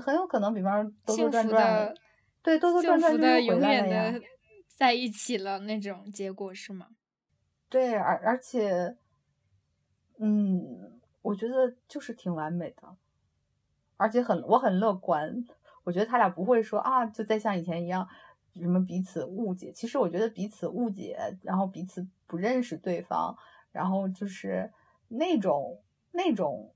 [0.00, 1.94] 很有可能，比方兜兜转转，
[2.42, 4.20] 对，兜兜转转就永远的
[4.66, 6.88] 在一起了那种结果是吗？
[7.68, 8.96] 对，而而且，
[10.18, 12.96] 嗯，我觉得就是挺完美的，
[13.96, 15.44] 而且很我很乐观，
[15.84, 18.08] 我觉得他俩不会说啊，就再像以前一样。
[18.58, 19.70] 什么彼此误解？
[19.70, 23.36] 其实我觉得彼此误解，然后彼此不认识对方，
[23.70, 24.72] 然后就是
[25.08, 25.78] 那种
[26.12, 26.72] 那种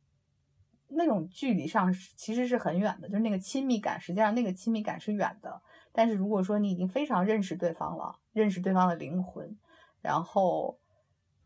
[0.91, 5.61] 那种距离上其实是很远的，就是那个亲密感，实际上那个亲密感是远的。
[5.93, 9.57] 但是如果说你已经非常认识对方了，认识对方的灵魂，
[10.01, 10.79] 然后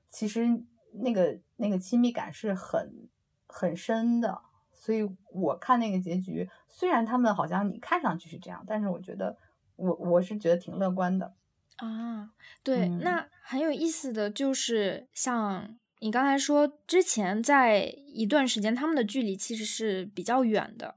[0.08, 0.46] 其实
[0.92, 3.08] 那个那个亲密感是很
[3.46, 4.42] 很深的。
[4.72, 9.36] 所以我看那个结局，虽然他们好像你看上去是这样，但是我觉得。
[9.76, 11.34] 我我是觉得挺乐观的
[11.78, 12.30] 啊，
[12.62, 20.96] 对，那很有意思的就是，像你刚才说，之前在一段时间他们的距离其实是比较远的。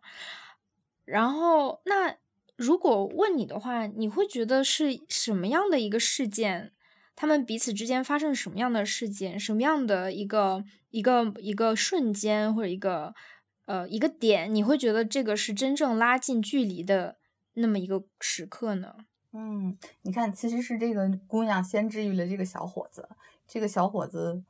[1.06, 2.18] 然后，那
[2.58, 6.74] 如果问你的话，你会觉得是什么样的一个事件？
[7.16, 9.40] 他们彼此之间发生什么样的事件？
[9.40, 13.16] 什么样的一个一个一个瞬间或者一个
[13.64, 14.54] 呃一个点？
[14.54, 17.16] 你会觉得这个是真正拉近距离的？
[17.54, 18.94] 那么一个时刻呢？
[19.32, 23.08] 嗯，你看，其实是这个姑娘先治愈了这个小伙子。
[23.48, 24.44] 这个小伙子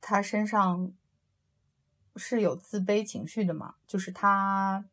[0.00, 0.92] 他身上
[2.16, 3.74] 是有自卑情绪的嘛？
[3.86, 4.84] 就是他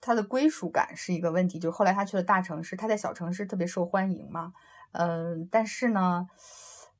[0.00, 1.58] 他的归属感是一个问题。
[1.58, 4.52] 就后来他去了大城市，他在小城市特别受欢迎嘛。
[4.92, 6.28] 嗯，但是呢，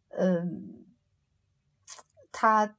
[0.08, 0.84] 嗯，
[2.32, 2.76] 他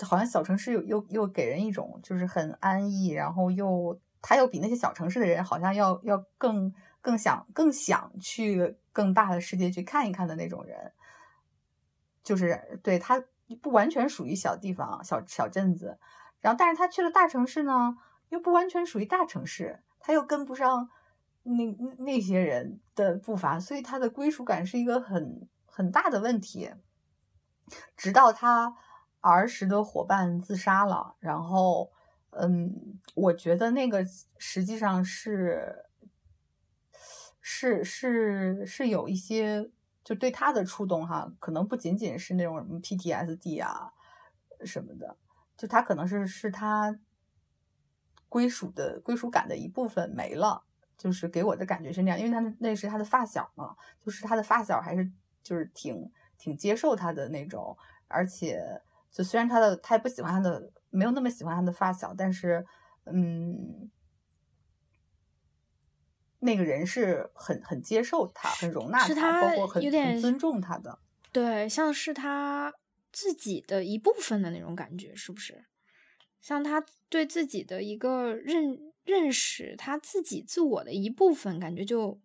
[0.00, 4.00] 好像小城市又又又给人一种就是很安逸，然后又。
[4.24, 10.92] 他又比那些小城市的人好像要要更更想更想去更大的世界去看一看的那种人，
[12.22, 13.22] 就是对他
[13.60, 15.98] 不完全属于小地方小小镇子，
[16.40, 17.96] 然后但是他去了大城市呢，
[18.28, 20.88] 又不完全属于大城市，他又跟不上
[21.42, 21.66] 那
[21.98, 26.72] 那些人的步伐，所以他的归属感是一个很很大的问题。
[27.96, 28.74] 直到他
[29.20, 31.92] 儿时的伙伴自杀了，然后。
[32.34, 34.02] 嗯，我觉得那个
[34.38, 35.84] 实际上是
[37.42, 39.70] 是是是有一些
[40.04, 43.92] 就对他的触动哈，可能不仅仅是那种什么 PTSD 啊
[44.64, 45.16] 什么的，
[45.56, 46.98] 就他可能是是他
[48.28, 50.64] 归属的归属感的一部分没了，
[50.96, 55.10] 就是给我的感觉是那样，因为他那是他的发小嘛，就是他的发小还是
[55.42, 57.76] 就是挺挺接受他的那种，
[58.08, 60.70] 而且就虽然他的他也不喜欢他的。
[60.94, 62.66] 没有那么喜欢他的发小，但是，
[63.06, 63.90] 嗯，
[66.42, 70.98] 那个人是很很接受他，很容纳他，包括很很尊重他的。
[71.32, 72.74] 对，像是他
[73.10, 75.64] 自己的一部分的那种感觉，是不是？
[76.40, 82.20] 像他对自己的一个认认识，他自己自我的一部分，感觉就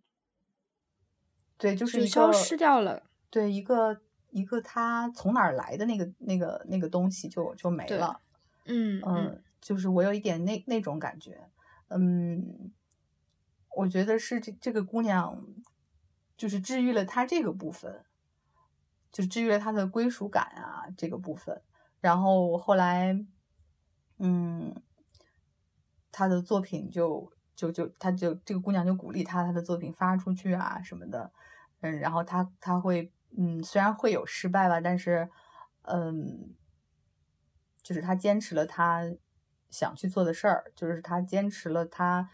[1.58, 3.04] 对，就是消失掉了。
[3.30, 4.02] 对，一个
[4.32, 8.20] 一个他从哪儿来的那个那个那个东西就就没了。
[8.66, 11.50] 嗯嗯，就是我有一点那那种感觉，
[11.90, 12.72] 嗯，
[13.78, 15.46] 我觉得是这这个姑娘，
[16.36, 18.06] 就是治愈了她这个部分，
[19.12, 21.62] 就是治愈了她的归属感啊这个部分。
[22.00, 23.26] 然后后来，
[24.20, 24.82] 嗯，
[26.12, 31.32] 她的作品就就就，她就这个姑娘就鼓励她，她的作品发出去啊什么的，
[31.82, 35.30] 嗯，然后她她会，嗯，虽然会有失败吧，但是，
[35.84, 36.56] 嗯。
[37.84, 39.04] 就是他坚持了他
[39.70, 42.30] 想去做的事儿，就是他坚持了他，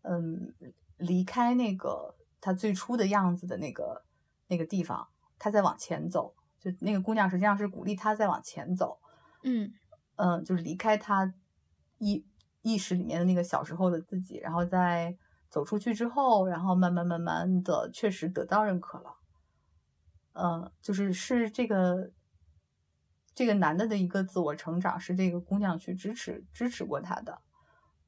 [0.00, 0.54] 嗯，
[0.96, 4.04] 离开那个他最初的样子的那个
[4.48, 6.34] 那个地方，他在往前走。
[6.60, 8.98] 就那个姑娘实际上是鼓励他在往前走，
[9.42, 9.70] 嗯
[10.16, 11.34] 嗯，就是离开他
[11.98, 12.26] 意
[12.62, 15.16] 意识里面的那个小时候的自己，然后在
[15.50, 19.16] 走出去之后，然后慢慢慢慢的确实得到认可了。
[20.32, 22.10] 嗯，就是是这个。
[23.36, 27.42] 这个男的的一个自我成长是这个姑娘去支持支持过他的，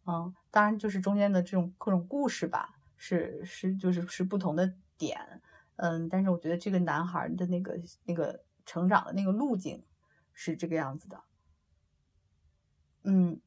[0.07, 5.43] 嗯，当然就是中间的这种各种故事吧，是是就是是不同的点，
[5.77, 9.85] 嗯，但是我觉得这个男孩的那个那个成长的那个路径
[10.33, 11.23] 是这个样子的，
[13.05, 13.41] 嗯，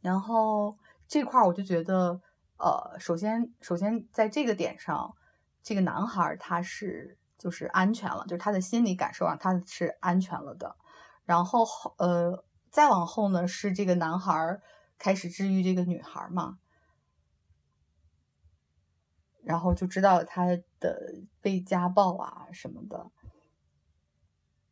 [0.00, 2.20] 然后这块我就觉得，
[2.58, 5.14] 呃，首先首先在这个点上，
[5.62, 10.76] 这个男孩他是就是安全了，就是他的心理感受上他是安全了的。
[11.24, 11.64] 然后
[11.98, 14.60] 呃，再往后呢，是这个男孩
[14.98, 16.58] 开始治愈这个女孩嘛。
[19.46, 20.44] 然后就知道他
[20.80, 23.10] 的被家暴啊什么的，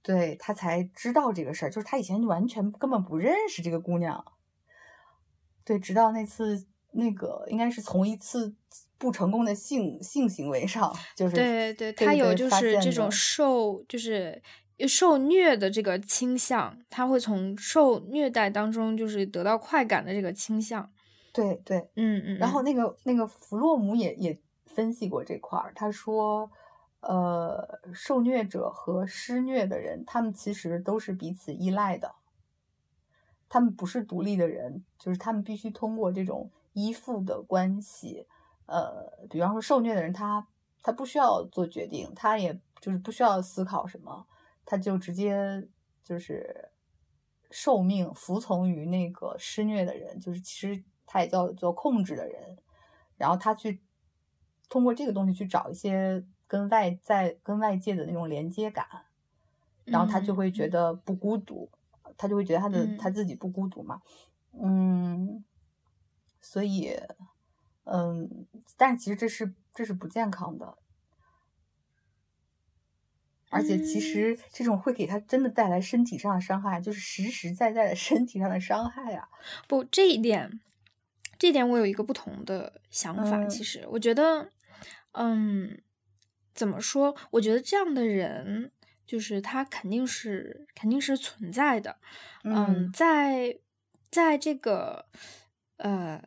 [0.02, 4.24] 对他才知道这个事儿，就是他以前完全根本不认识这个姑娘，
[5.64, 8.56] 对，直到那次那个应该是从一次
[8.98, 14.42] 不成功的性性行为上，就是对对，对他有就是这种受就是
[14.88, 20.90] 受虐的这个倾向，他会从受虐待当中就是得到快感的这个倾向。
[21.32, 24.40] 对对，嗯嗯，嗯然后那个那个弗洛姆也也
[24.74, 26.50] 分析过这块儿，他说，
[27.00, 32.14] 呃，受虐者和施虐的人，他们其实都是彼此依赖的，
[33.48, 38.26] 他们不是独立的人，就是他们必须通过这种依附的关系，
[38.66, 40.48] 呃，比方说受虐的人他，
[40.82, 44.26] 他不需要做决定，他也就是不需要思考什么，
[44.64, 45.68] 他就直接
[46.02, 46.70] 就是
[47.50, 52.58] 受命服从于那个施虐的人，就是其实他也叫做控制的人，
[53.16, 53.83] 然后他去
[54.68, 58.86] 通过这个东西去找一些跟外在跟外界的那种连接感，
[59.84, 61.70] 然后他就会觉嗯得不孤独，
[62.16, 64.00] 他就会觉得他的他嗯自己不孤独嘛，
[64.52, 65.44] 嗯，
[66.40, 66.98] 所以
[67.84, 68.46] 嗯，
[68.76, 70.78] 但其实这是这是不健康的。
[73.50, 79.28] 而且其嗯实这种会给他真的带来身体上的伤害，就是实实在在的身体上的伤害啊。
[79.68, 80.60] 不，这一点，
[81.38, 83.38] 这点我有一个不同的想法。
[83.38, 84.48] 嗯其实，我觉得，
[85.12, 85.80] 嗯，
[86.54, 87.14] 怎么说？
[87.30, 88.70] 我觉得这样的人，
[89.06, 91.98] 就是他肯定是肯定是存在的。
[92.44, 93.58] 嗯，在
[94.10, 95.06] 在这个，
[95.78, 96.22] 呃，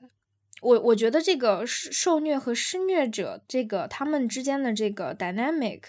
[0.62, 5.84] 我我觉得这个受受虐和施虐者这个他们之间的这个 dynamic，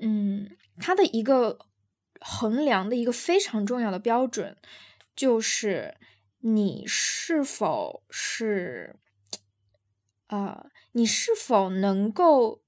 [0.00, 1.58] 嗯，它的一个
[2.20, 4.56] 衡量的一个非常重要的标准，
[5.14, 5.96] 就是
[6.48, 8.94] 你是否是，
[10.28, 12.62] 呃，你是否能够，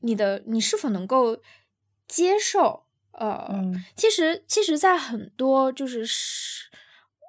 [0.00, 1.42] 你的你是否能够
[2.08, 3.84] 接受，呃，嗯。
[3.94, 6.70] 其实其实，在很多就是是，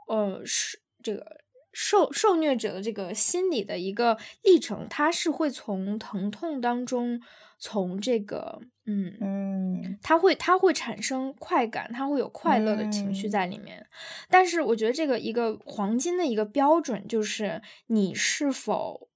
[0.07, 1.41] 呃，是这个
[1.73, 7.21] 受受虐者的这个心理的一个历程，它是会从疼痛当中，
[7.67, 13.83] 从这个嗯嗯它会他会产生快感，他会有快乐的情绪嗯在里面。
[14.29, 19.09] 但是我觉得这个一个黄金的一个标准就是你是否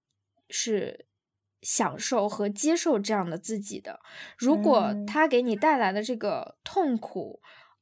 [0.49, 1.05] 是
[1.61, 3.99] 享受和接受这样的自己的。
[4.35, 7.39] 如果他给你带来的这个痛苦，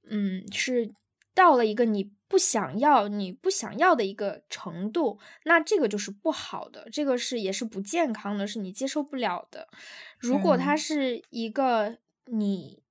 [0.09, 0.91] 嗯，是
[1.38, 9.68] 到了一个你不想要、你不想要的一个程度，那这个就是不好的，这个是也是不健康的，是你接受不了的。
[10.18, 12.82] 如果它嗯是一个你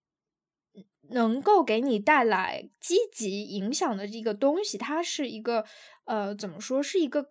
[1.11, 5.65] 能够给你带来积极影响的这个东西，它是一个
[6.05, 7.29] 呃，怎么说，是一个，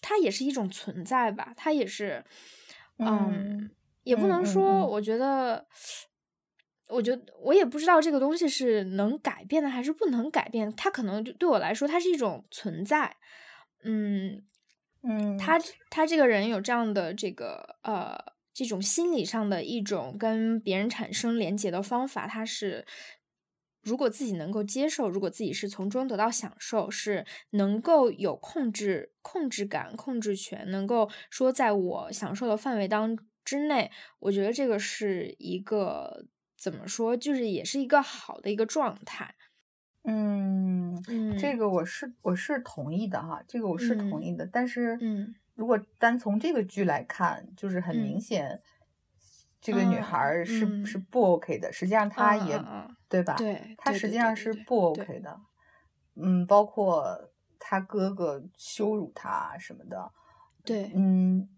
[0.00, 2.24] 它也是一种存在吧，它也是，
[2.98, 3.70] 嗯，
[4.02, 5.66] 也不能说，嗯我觉得。
[6.92, 13.16] 我觉得我也不知道这个东西是能改变的还是不能改变，它可能就对我来说，它是一种存在。
[13.84, 14.44] 嗯，
[15.02, 15.58] 嗯，他
[15.90, 18.16] 他这个人有这样的这个呃
[18.54, 22.86] 这种心理上的一种跟别人产生连结的方法，他是
[23.82, 33.90] 如果自己能够接受，如果自己是从中得到享受，是能够有控制控制感、控制权，能够说在我享受的范围当之内，
[34.20, 36.26] 我觉得这个是一个
[36.62, 39.34] 怎么说，就是也是一个好的一个状态。
[40.04, 44.46] 嗯，嗯，这个我是我是同意的哈，这个我是同嗯意的。
[44.46, 48.62] 但是，嗯如果单从这个剧来看，就是很明嗯显，
[49.60, 51.72] 这个女嗯孩儿是、嗯是不 OK 的。
[51.72, 52.62] 实际上，她也、
[53.08, 53.34] 对吧？
[53.34, 55.40] 对，她实际上是不 OK 的。
[56.14, 60.12] 嗯，包括她哥哥羞辱她什么的。
[60.64, 61.48] 对，嗯，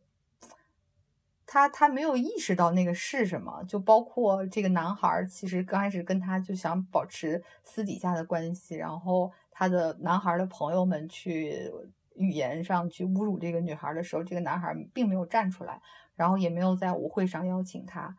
[1.55, 11.70] 他他没有意识到那个是什么，就包括这个男孩，其实刚开始跟他就想保持私底下的关系，然后他的男孩的朋友们去
[12.16, 15.80] 语言上去侮辱这个女孩的时候，这个男孩并没有站出来，
[16.16, 18.16] 然后也没有在舞会上邀请他，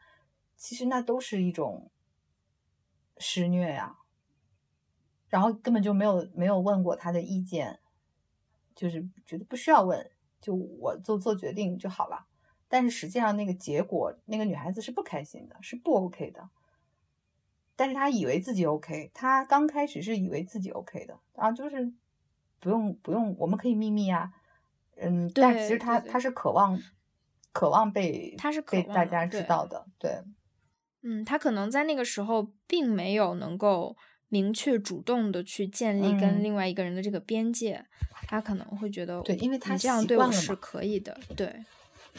[0.55, 1.91] 其实那都是一种
[3.17, 3.97] 施虐呀、
[5.27, 7.81] 然后根本就没有没有问过他的意见，
[8.73, 10.09] 就是觉得不需要问，
[10.39, 12.27] 就我做做决定就好了。
[12.75, 16.49] 但是实际上那个结果，那个女孩子是不开心的，是不 OK 的。
[17.73, 21.93] 但是她以为自己 OK，她刚开始是以为自己 OK 的啊，就是
[22.59, 24.29] 不用不用，我们可以秘密啊，
[24.97, 26.11] 嗯，但其实她对对。
[26.11, 26.77] 她是渴望
[27.53, 30.21] 渴望被她是被大家知道的，对，
[31.03, 33.95] 嗯，他可能在那个时候并没有能够
[34.27, 36.43] 明确主动的去建立跟嗯。
[36.43, 37.85] 另外一个人的这个边界，
[38.27, 41.63] 他可能会觉得对因为他这样对我是可以的，对，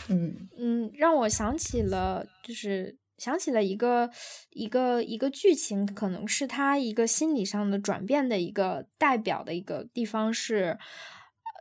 [0.09, 4.11] 嗯嗯，让我想起了，就是想起了一个
[4.51, 10.79] 一个一个剧情，可能是他一个心理上的转变的一个代表的一个地方是，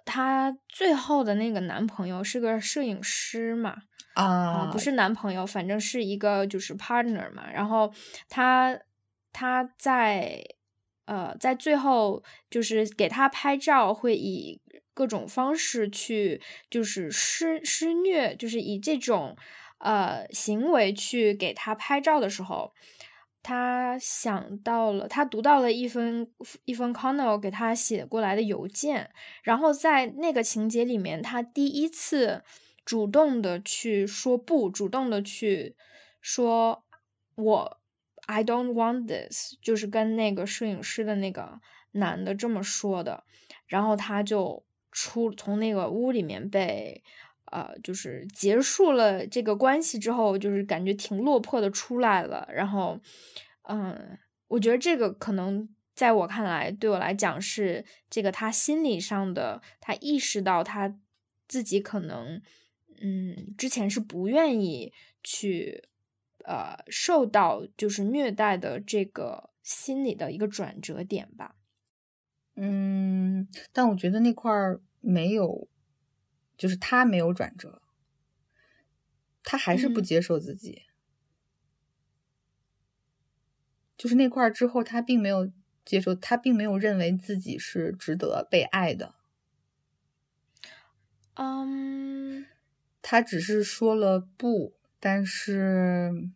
[0.03, 3.77] 他最后的那个男朋友是个摄影师嘛，
[4.15, 7.93] 啊，不是男朋友，反正是一个就是 partner 嘛，然后
[8.27, 8.77] 他
[9.31, 10.43] 他在
[11.05, 14.61] 呃在最后就是给他拍照会以。
[14.95, 19.35] 各种方式去就是施施虐，就是以这种
[19.79, 22.73] 呃行为去给他拍照的时候，
[23.43, 26.25] 他想到了，他读到了一封
[26.63, 29.11] 一封 Connell 给他写过来的邮件，
[29.43, 32.41] 然后在那个情节里面，他第一次
[32.85, 35.75] 主动的去说不，主动的去
[36.21, 36.85] 说
[37.35, 37.79] 我
[38.27, 41.59] I don't want this，就是跟那个摄影师的那个
[41.91, 43.25] 男的这么说的，
[43.67, 44.64] 然后他就。
[44.95, 47.03] 出从那个屋里面被，
[47.51, 52.47] 呃，就是结束了这个关系之后，就是感觉挺落魄的出来了。
[52.49, 52.97] 然后，
[53.63, 54.17] 嗯，
[54.47, 60.97] 我觉得这个可能在我看来，对我来讲是这个他心理上的，他意识到他
[61.45, 62.41] 自己可能，
[63.01, 65.89] 嗯，之前是不愿意去，
[66.45, 71.55] 呃，受到就是虐待的这个心理的一个转折点吧。
[72.57, 75.67] 嗯，但我觉得那块儿没有，
[76.57, 77.81] 就是他没有转折，
[79.43, 80.83] 他还是不接受自己。
[83.95, 85.51] 就是那块儿之后，他并没有
[85.85, 89.15] 接受，他并没有认为自己是值得被爱的。
[91.35, 92.45] 嗯，
[93.01, 96.29] 他只是说了不，但是，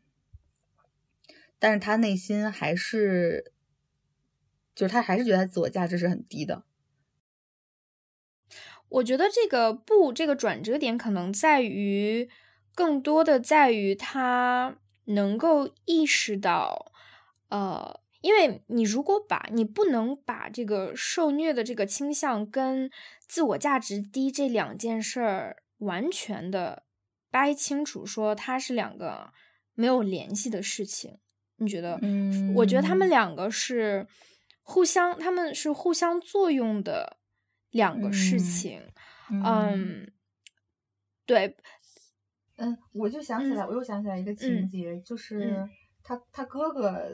[1.58, 3.52] 但是他内心还是。
[4.76, 6.64] 就是他还是觉得他自我价值是很低的。
[8.90, 12.30] 我觉得这个不，这个转折点可能在于，
[12.76, 16.92] 更多的在于他能够意识到，
[17.50, 22.90] 呃，因为你如果把你不能把这个受虐的这个倾向跟
[23.28, 26.84] 自我价值低这两件事儿完全的
[27.30, 29.32] 掰清楚，说它是两个
[29.74, 31.20] 没有联系的事情，
[31.58, 32.00] 你觉得？
[32.02, 34.08] 嗯，我觉得他们两个是。
[34.72, 37.18] 互相，他们是互相作用的
[37.72, 38.82] 两个事情。
[39.30, 40.12] 嗯，
[41.26, 41.56] 对，
[42.56, 45.68] 嗯，我就想起来，我又想起来一个情节，就是
[46.04, 47.08] 他他哥哥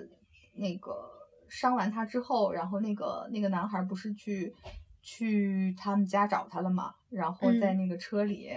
[0.54, 1.12] 那个
[1.50, 4.54] 伤完他之后，然后那个那个男孩不是去
[5.02, 6.96] 去他们家找他了嘛？
[7.10, 8.50] 然后在那个车里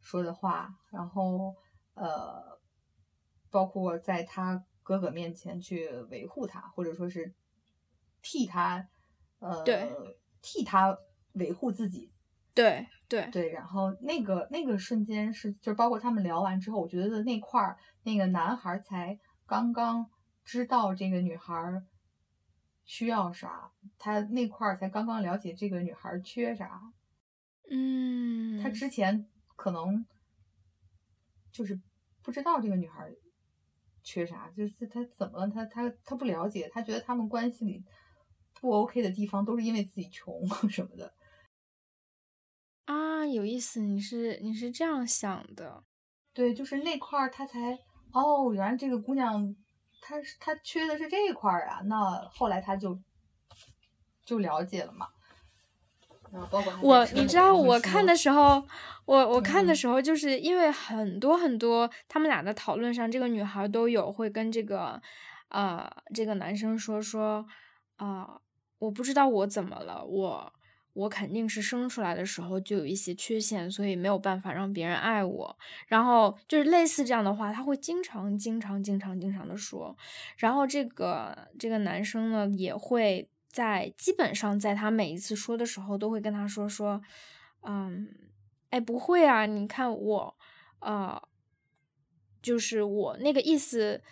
[0.00, 1.54] 说的话，然后
[1.94, 2.58] 呃，
[3.50, 7.34] 包括在他哥哥面前去维护他，或者说是。
[8.24, 8.88] 替他，
[9.40, 9.64] 呃，
[10.40, 10.96] 替他
[11.34, 12.12] 维护自己，
[12.54, 13.50] 对对对。
[13.50, 20.10] 然后那个那个瞬间是，就包括他们聊完之后，我觉得那块儿那个男孩才刚刚
[20.44, 21.82] 知道这个女孩
[22.84, 26.80] 需要啥，他那块儿才刚刚了解这个女孩缺啥。
[27.70, 29.26] 嗯，他之前
[29.56, 30.04] 可能
[31.50, 31.80] 就是
[32.22, 33.10] 不知道这个女孩
[34.02, 35.48] 缺啥，就是他怎么了？
[35.48, 37.84] 他他他不了解，他觉得他们关系里。
[38.60, 41.12] 不 OK 的地方都是因为自己穷 什么的
[42.84, 45.84] 啊，有意思，你是你是这样想的，
[46.32, 47.78] 对，就是那块儿他才
[48.12, 49.54] 哦，原来这个姑娘
[50.00, 51.96] 她是她缺的是这一块儿啊，那
[52.34, 52.98] 后来他就
[54.24, 55.08] 就了解了嘛。
[56.80, 58.66] 我你知道我看的时候，
[59.04, 65.00] 我我看的时候就是因为很多很多他们俩的讨论上，这个女孩都有会跟这个
[65.48, 67.46] 啊这个男生说说
[67.96, 68.40] 啊。
[68.78, 70.52] 我不知道我怎么了，我
[70.94, 75.58] 我肯定是生出来的时候就有一些缺陷，所以没有办法让别人爱我。
[75.86, 79.96] 然后就是类似这样的话，他会经常、经常、经常、经常的说。
[80.36, 87.00] 然后这个这个男生呢，也会在基本上在他每一次说的时候，都会跟他说说，
[87.62, 88.08] 嗯，
[88.68, 90.36] 哎，不会啊，你看我，
[90.80, 91.22] 呃，
[92.42, 94.02] 就是我那个意思，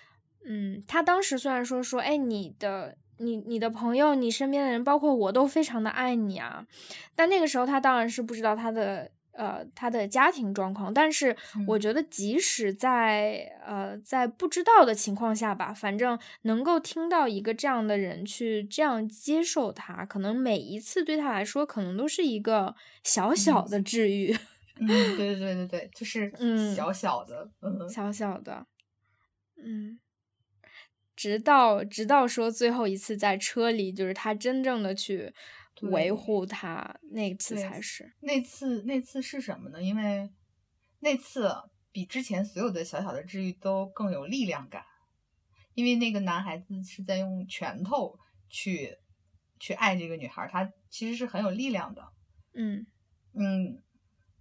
[0.47, 2.97] 嗯，他当时虽然说说，哎，你的。
[3.21, 6.67] 你你的朋友，你身边的人，包括我都非常的爱你啊，
[7.15, 24.35] 但那个时候他当然是不知道他的呃他的家庭状况，但是我觉得即使在呃在不知道的情况下吧，反正能够听到一个这样的人去这样接受他，可能每一次对他来说可能都是一个小小的治愈。
[24.81, 28.67] 嗯，对对对对对，就是嗯小小的，嗯小小的，
[29.63, 29.99] 嗯。
[31.21, 35.35] 直到直到说最后一次在车里，就是他真正的去
[35.83, 39.83] 维护他那次才是那次那次是什么呢？
[39.83, 40.31] 因为
[41.01, 41.55] 那次
[41.93, 44.83] 比之前所有的小小的治愈都更有力量感，
[45.75, 48.19] 因为那个男孩子是在用拳头
[48.49, 48.97] 去
[49.59, 52.03] 去爱这个女孩，他其实是很有力量的。
[52.55, 52.87] 嗯
[53.35, 53.83] 嗯，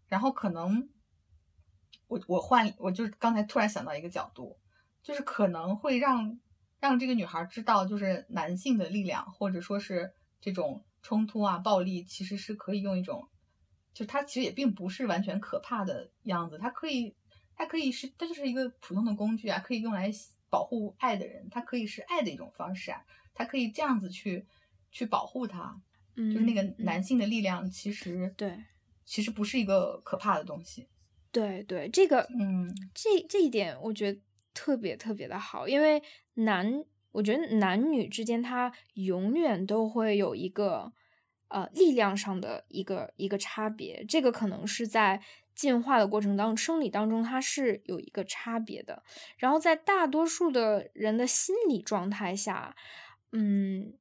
[0.07, 0.89] 然后可能
[2.07, 4.57] 我我换我就是刚才突然想到一个角度，
[5.03, 6.39] 就是可能会让
[6.79, 13.27] 让这个女孩知道，就是男性的力量或者说是这种冲突啊、暴力，其实是可以用一种，
[13.93, 17.15] 就它其实也并不是完全可怕的样子，它可以
[17.55, 20.11] 它可以是它就是一个普通的工具啊，可以用来
[20.49, 23.03] 保护爱的人，它可以是爱的一种方式啊，
[23.33, 24.45] 它可以这样子去
[24.91, 25.81] 去保护他。
[26.15, 28.61] 嗯就是那个男性的力量，其实对，
[29.05, 30.85] 其实不是一个可怕的东西。
[31.31, 34.19] 对对，这个嗯，这这一点我觉得
[34.59, 36.03] 特别特别的好，因为
[36.33, 36.83] 男，
[37.13, 40.91] 我觉得男女之间他永远都会有一个
[41.47, 45.21] 呃力量上的一个一个差别，这个可能是在
[45.55, 49.01] 进化的过程当中，生理当中它是有一个差别的。
[49.37, 52.75] 然后在大多数的人的心理状态下，
[53.31, 53.93] 嗯。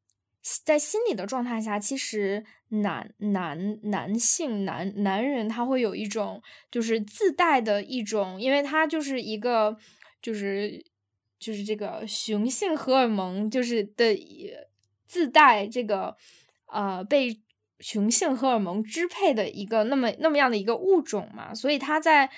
[0.65, 9.77] 在心理的状态下，其实男男男性男男人他会有一种就是自带的一种，因为他就是一个
[10.21, 10.85] 就是
[11.39, 14.17] 就是这个雄性荷尔蒙就是的
[15.07, 16.17] 自带这个
[16.67, 17.41] 呃被
[17.81, 22.31] 雄性荷尔蒙支配的一个那么那么样的一个物种嘛，所以他在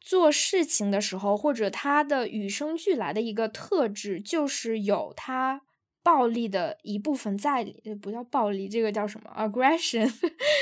[0.00, 5.62] 做事情的时候，或者他的与生俱来的一个特质就是有他。
[6.04, 10.06] 暴力的一部分在里，不叫暴力，这个叫什么？aggression，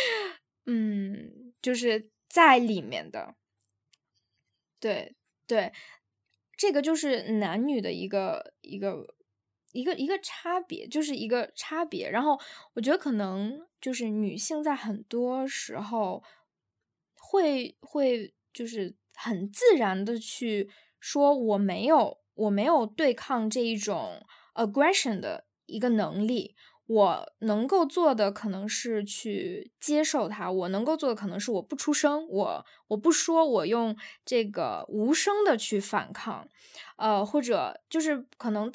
[0.66, 3.34] 嗯，就是在里面的。
[4.78, 5.16] 对
[5.53, 5.70] 对，
[6.57, 9.14] 这个就是男女的一个一个
[9.72, 12.09] 一个一个差别，就是一个差别。
[12.09, 12.40] 然后
[12.74, 16.22] 我觉得可能就是女性在很多时候
[17.14, 24.24] 会会就是很自然的去说我没有我没有对抗这一种。
[24.55, 26.55] aggression 的一个能力，
[26.86, 36.48] 我能够做的可能是去接受它，我能够做的可能是我不出声，我我不说，我用这个无声的去反抗，
[36.96, 38.72] 呃，或者就是可能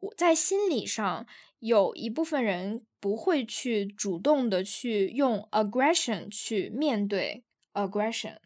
[0.00, 1.26] 我在心理上
[1.60, 8.36] 有一部分人不会去主动的去用 aggression 去面对 aggression，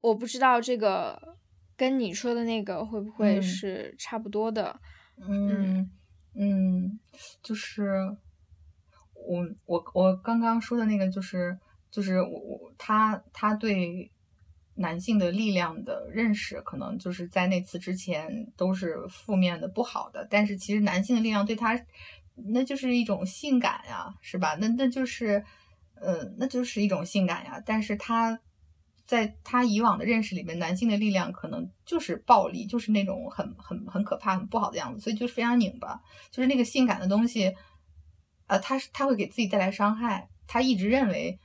[0.00, 1.32] 我不知道这个。
[1.74, 4.78] 跟你说的那个会不会是差不多的？
[5.16, 5.90] 嗯嗯，
[6.34, 6.98] 嗯
[7.42, 8.16] 就是
[9.14, 11.58] 我我我刚刚说的那个，就是
[11.90, 14.10] 就是我我他他对
[14.74, 20.26] 男性的力量的认识，可能就是在那次之前都是负面的、不好的。
[20.30, 21.78] 但是其实男性的力量对他，
[22.34, 24.56] 那就是一种性感呀，是吧？
[24.60, 25.44] 那那就是
[25.94, 27.62] 呃，那就是一种性感呀。
[27.64, 28.40] 但是他。
[29.12, 36.00] 在他以往的认识里面，男性的力量可能就是暴力，就是那种很很很可怕、很不好的样子，所以就是非常拧巴，
[36.30, 37.54] 就是那个性感的东西，
[38.46, 40.30] 呃，他他会给自己带来伤害。
[40.46, 41.38] 他一直认为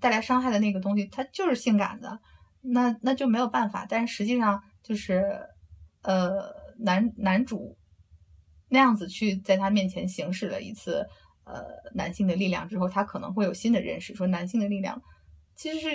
[0.00, 2.20] 带来伤害的那个东西，他就是性感的，
[2.60, 3.84] 那那就没有办法。
[3.88, 5.24] 但是实际上就是，
[6.02, 7.76] 呃，男男主
[8.68, 11.04] 那样子去在他面前行使了一次
[11.42, 11.64] 呃
[11.94, 15.02] 男性的力量之后，他可能会有新的认识，说男性的力量
[15.56, 15.88] 其实是。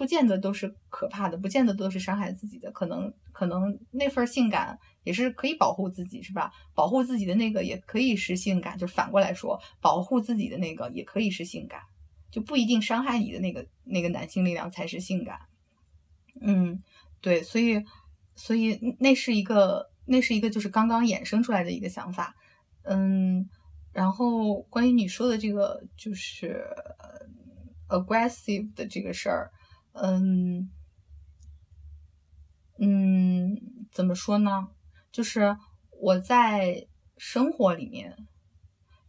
[0.00, 6.50] 不见得都是可怕的，不见得都是伤害自己的，可能可能那份性感也是可以保护自己，是吧？
[6.74, 11.82] 保护自己的那个也可以是性感，就反过来说，保护自己的那个也可以是性感，
[12.30, 15.38] 就不一定伤害你的那个那个男性力量才是性感。
[16.40, 16.82] 嗯，
[17.20, 17.84] 对，所以
[18.34, 22.34] 所以那是一个那是一个就是刚刚衍生出来的一个想法。
[22.84, 23.50] 嗯，
[23.92, 26.66] 然后关于你说的这个就是
[27.90, 29.50] aggressive 的这个事儿。
[29.92, 30.70] 嗯
[32.78, 33.60] 嗯，
[33.92, 34.68] 怎么说呢？
[35.12, 35.56] 就是
[35.90, 36.86] 我在
[37.18, 38.16] 生活里面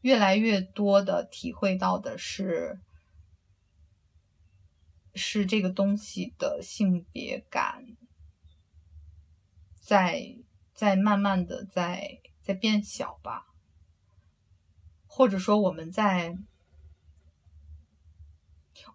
[0.02, 2.82] 越来越多的体会到的是，
[5.14, 7.86] 是这个东西的性别感
[9.80, 10.36] 在
[10.74, 13.46] 在慢慢的在在变小吧，
[15.06, 16.38] 或者说我们在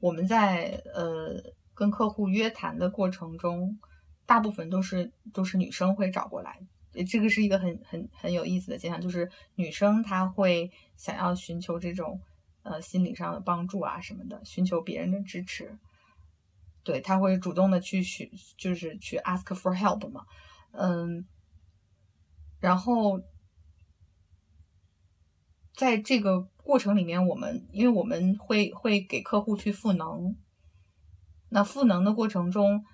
[0.01, 1.55] 我们在呃。
[1.77, 3.79] 跟客户约谈的过程中，
[4.25, 6.59] 大部分都是都是女生会找过来，
[7.07, 12.19] 这个是一个很很很有意思的现象，就是女生她会想要寻求这种
[12.63, 15.79] 呃心理上的帮助啊什么的，寻求别人的支持，
[16.83, 20.25] 对，她会主动的去寻，就是去 ask for help 嘛，
[20.73, 21.27] 嗯，
[22.59, 23.21] 然后
[25.75, 30.35] 在这个过程里面，我们因为我们会会给客户去赋能。
[31.49, 32.85] 那赋能的过程中，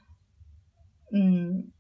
[1.11, 1.73] 嗯，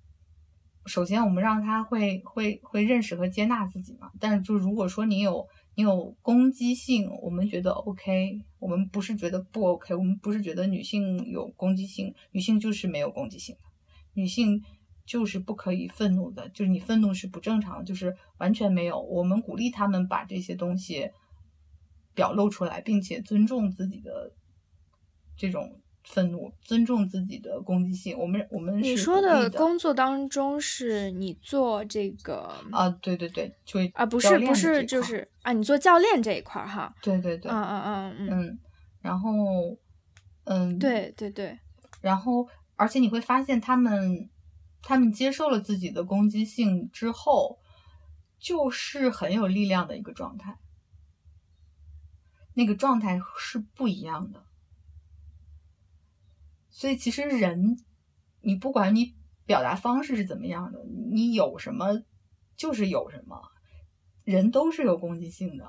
[0.86, 4.10] 首先我们让他会会会认识和接纳自己嘛。
[4.18, 13.60] 但是就如果说你有你有攻击性，我们觉得 OK，我们不是觉得不 OK，我们不是觉得女性有攻击性，女性就是没有攻击性的，
[14.14, 14.62] 女性
[15.04, 18.98] 就是不可以愤怒的，就是你愤怒是不正常的，就是完全没有。
[18.98, 21.10] 我们鼓励他们把这些东西
[22.14, 24.32] 表露出来，并且尊重自己的
[25.36, 25.81] 这种。
[26.04, 28.18] 愤怒，尊重自己的攻击性。
[28.18, 32.88] 我们我们你说的工作当中，是你做这个啊？
[33.00, 36.92] 对对对，就啊，不是不是，就是啊，你做教练这一块儿哈？
[37.02, 38.58] 对对对，嗯嗯嗯嗯嗯，
[39.00, 39.30] 然后
[40.44, 41.58] 嗯，对对对，
[42.00, 44.28] 然后而且你会发现，他们
[44.82, 47.60] 他们接受了自己的攻击性之后，
[48.40, 50.58] 就是很有力量的一个状态，
[52.54, 54.42] 那个状态是不一样的。
[56.72, 57.76] 所以其实人，
[58.40, 59.14] 你不管你
[59.46, 60.80] 表达方式是怎么样的，
[61.12, 62.02] 你有什么
[62.56, 63.40] 就是有什么，
[64.24, 65.64] 人都是有攻击性的，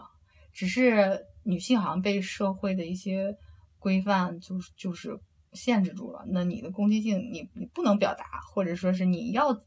[0.54, 3.36] 只是女性好像被社会的一些
[3.80, 5.20] 规范就是就是
[5.51, 6.24] 限制住了。
[6.30, 9.60] 那你的攻击性，你你不能表达，或者说是你要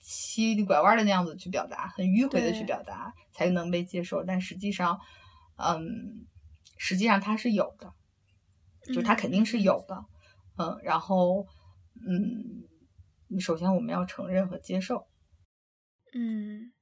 [0.00, 4.24] 七里拐弯的那样子去表达，很迂回的去表达才能被接受。
[4.24, 4.98] 但实际上，
[5.56, 6.26] 嗯，
[6.78, 7.92] 实际上它是有的，
[8.94, 9.94] 就它肯定是有的。
[9.96, 10.04] 嗯，
[10.58, 11.46] 嗯然后，
[12.06, 12.68] 嗯，
[13.28, 15.08] 你首先我们要承认和接受。
[16.14, 16.72] 嗯，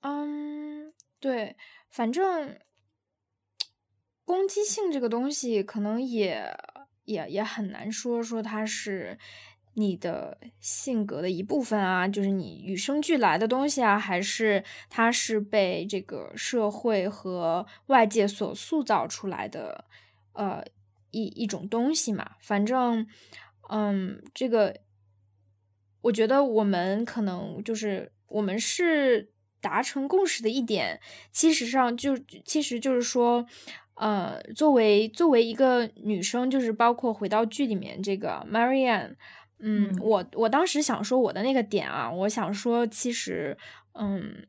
[0.00, 1.56] 嗯，对，
[1.90, 2.58] 反正
[4.24, 6.56] 攻击性这个东西，可能也
[7.04, 9.18] 也也很难说说它是
[9.74, 19.84] 你的性格的一部分啊，就是你与生俱来的东西啊，还是它是被这个社会和外界所塑造出来的，
[20.32, 20.64] 呃。
[21.10, 23.06] 一一种东西嘛，反正，
[23.70, 24.80] 嗯，这个，
[26.02, 29.30] 我觉得我们可能就是我们是
[29.60, 31.00] 达成共识的一点，
[31.32, 33.46] 其实上就其实就是说，
[33.94, 39.14] 呃，作为作为一个女生，就是包括回到剧里面这个 Marianne，
[39.58, 43.56] 嗯，我我当时想说我的那个点啊，我想说其实，
[43.94, 44.46] 嗯。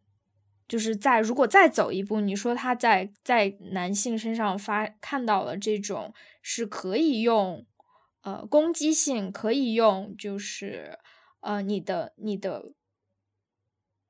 [0.72, 7.65] 就是在如果再走一步，你说他在在男性身上发看到了这种是可以用，
[8.22, 10.97] 呃攻击性，可以用就是
[11.41, 12.72] 呃你的你的。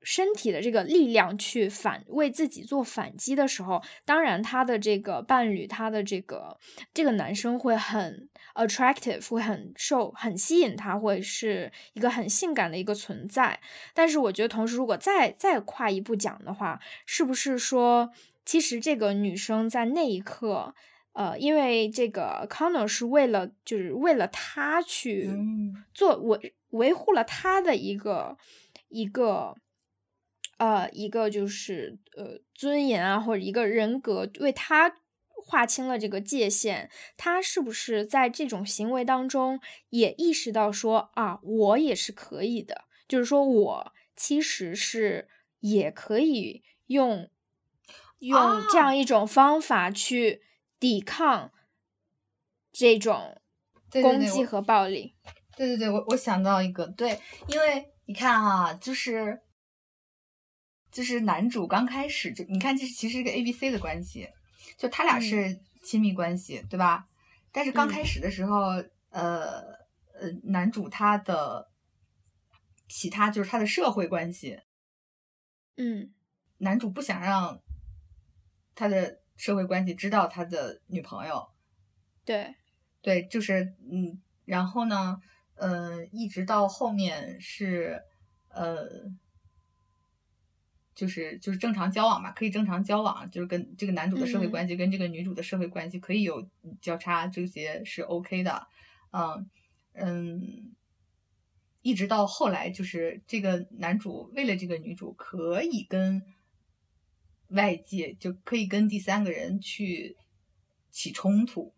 [0.04, 6.58] 身体的这个力量去反为自己做反击的时候，当然他的这个伴侣，他的这个
[6.92, 13.60] 这个男生会很 attractive，会很受很吸引他，会是一个很性感的一个存在。
[13.94, 18.12] 但是我觉得，同时如果再再跨一步讲的话，是不是说，
[18.46, 20.74] 其实这个女生在那一刻，
[21.14, 25.30] 呃，因为这个 Connor 是为了就是为了他去
[25.94, 28.38] 做维维护了他的一个
[28.90, 29.56] 一个。
[30.58, 34.88] 呃，一个就是呃尊严啊，或者一个人格为他
[35.52, 45.28] 划清了这个界限，他是不是在这种行为当中也意识到说啊，我也是可以的，就是说我其实是
[45.60, 47.30] 也可以用
[48.20, 50.42] 用这样一种方法去
[50.80, 51.52] 抵抗
[52.72, 53.42] 这种
[53.92, 55.16] 攻击和暴力。
[55.58, 59.42] 对对对，我我想到一个，对，因为你看哈，就是。
[60.92, 64.28] 就是男主刚开始就你看，这是其实是个 A B C 的关系，
[64.82, 67.08] 就他俩是亲密关系，对吧？
[67.52, 69.62] 但是刚开始的时候，呃
[70.20, 71.70] 呃，男主他的
[72.90, 74.60] 其他就是他的社会关系，
[75.78, 76.12] 嗯，
[76.58, 77.62] 男主不想让
[78.74, 81.48] 他的社会关系知道他的女朋友，
[82.26, 82.56] 对
[83.04, 85.22] 对，就是嗯，然后呢，
[85.54, 88.02] 呃，一直到后面是
[88.48, 89.12] 呃。
[91.02, 96.48] 就是就是正常交往嘛，可以正常交往，就是跟这个男主的社会关系跟这个女主的社会关系可以有
[96.80, 98.68] 交叉，这些是 OK 的，
[99.10, 99.50] 嗯
[99.94, 100.76] 嗯，
[101.82, 106.22] 一直到后来，就是这个男主为了这个女主可以跟
[107.48, 110.16] 外界，就可以跟第三个人去
[110.92, 111.74] 起冲突，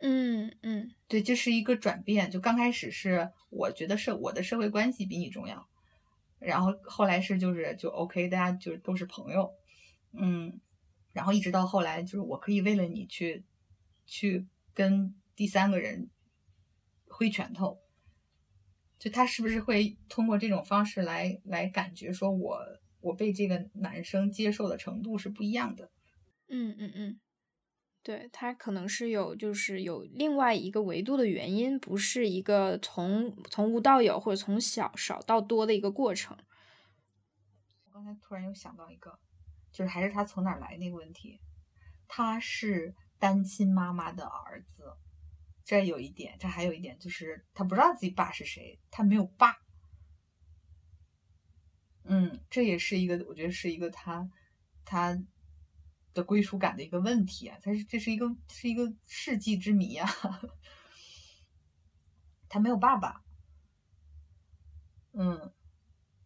[0.00, 5.68] 嗯嗯，对，这是一个转变，就刚开始是我觉得是我的社会关系比你重要。
[6.38, 9.52] 然后后来是就是就 OK，大家就都是朋友，
[10.12, 10.60] 嗯，
[11.12, 13.44] 然后一直到后来就是我可以为了你去
[14.06, 16.10] 去跟第三个人
[17.08, 17.80] 挥拳头，
[18.98, 22.60] 就他是不是会通过这种方式来来感觉说我
[23.00, 25.90] 我被这个男生接受的程度是不一样的？
[26.48, 27.20] 嗯嗯嗯，
[28.08, 36.34] 对他可能是有，就是有另外一个维度的原因，不是一个从从无到有或者从小少到多的一个过程。
[37.84, 39.18] 我刚才突然又想到一个，
[39.70, 41.38] 就是还是他从哪儿来那个问题。
[42.06, 44.96] 他是单亲妈妈的儿子，
[45.62, 49.58] 这有一点，这还有一点就是他不知道自己爸是谁，他没有爸。
[52.04, 54.30] 嗯，这也是一个，我觉得是一个他
[54.86, 55.22] 他
[56.18, 60.08] 的归属感的一个问题啊，他是这是一个是一个世纪之谜啊，
[62.50, 63.22] 他没有爸爸。
[65.12, 65.52] 嗯，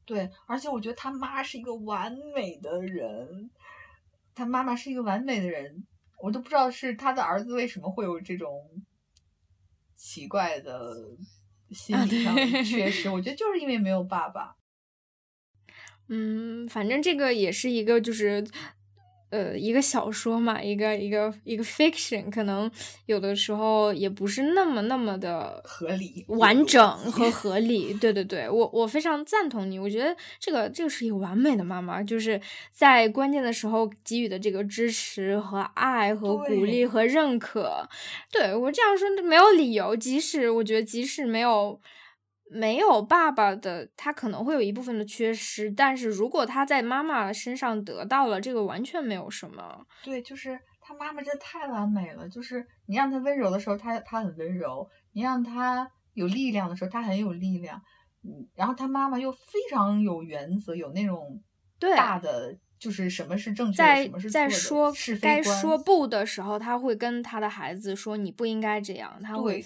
[0.07, 3.51] 对，而且我觉得他妈是一个完美的人。
[4.34, 5.86] 他妈妈是一个完美的人，
[6.18, 8.82] 我都不知道是他的儿子为什么会有这种
[9.95, 11.14] 奇怪的
[11.70, 13.11] 心理上的缺失。
[13.11, 14.57] 我觉得就是因为没有爸爸。
[16.09, 18.47] 嗯，反正这个也是一个就是。
[19.33, 22.70] 呃，一个小说嘛，一个一个一个 fiction，可能
[23.07, 27.95] 有的时候也不是那么那么的合理、完整和 合理。
[27.95, 32.39] 对对对，我我非常赞同你，我觉得这个这个是一个完美的妈妈，就是
[32.70, 37.89] 在关键的时候给予的这个支持和爱和鼓励和认可。
[38.30, 41.80] 对我这样说没有理由，即使我觉得即使没有。
[42.53, 49.86] 没有爸爸的他可能会有一部分的缺失，但是如果他在妈妈身上得到了，这个完全没有什么。
[50.05, 52.28] 对，就是他妈妈真的太完美了。
[52.28, 57.80] 就是你让他温柔的时候，他他很温柔；你让他有力量的时候，他很有力量。
[58.22, 59.38] 嗯，然后他妈妈又非
[59.70, 61.42] 常有原则，有那种
[61.96, 64.48] 大的就是什么是正确，什么是错的。
[64.48, 69.64] 在说是非该说不的时候，他会跟他的孩子说：“你不应该这样。”他会。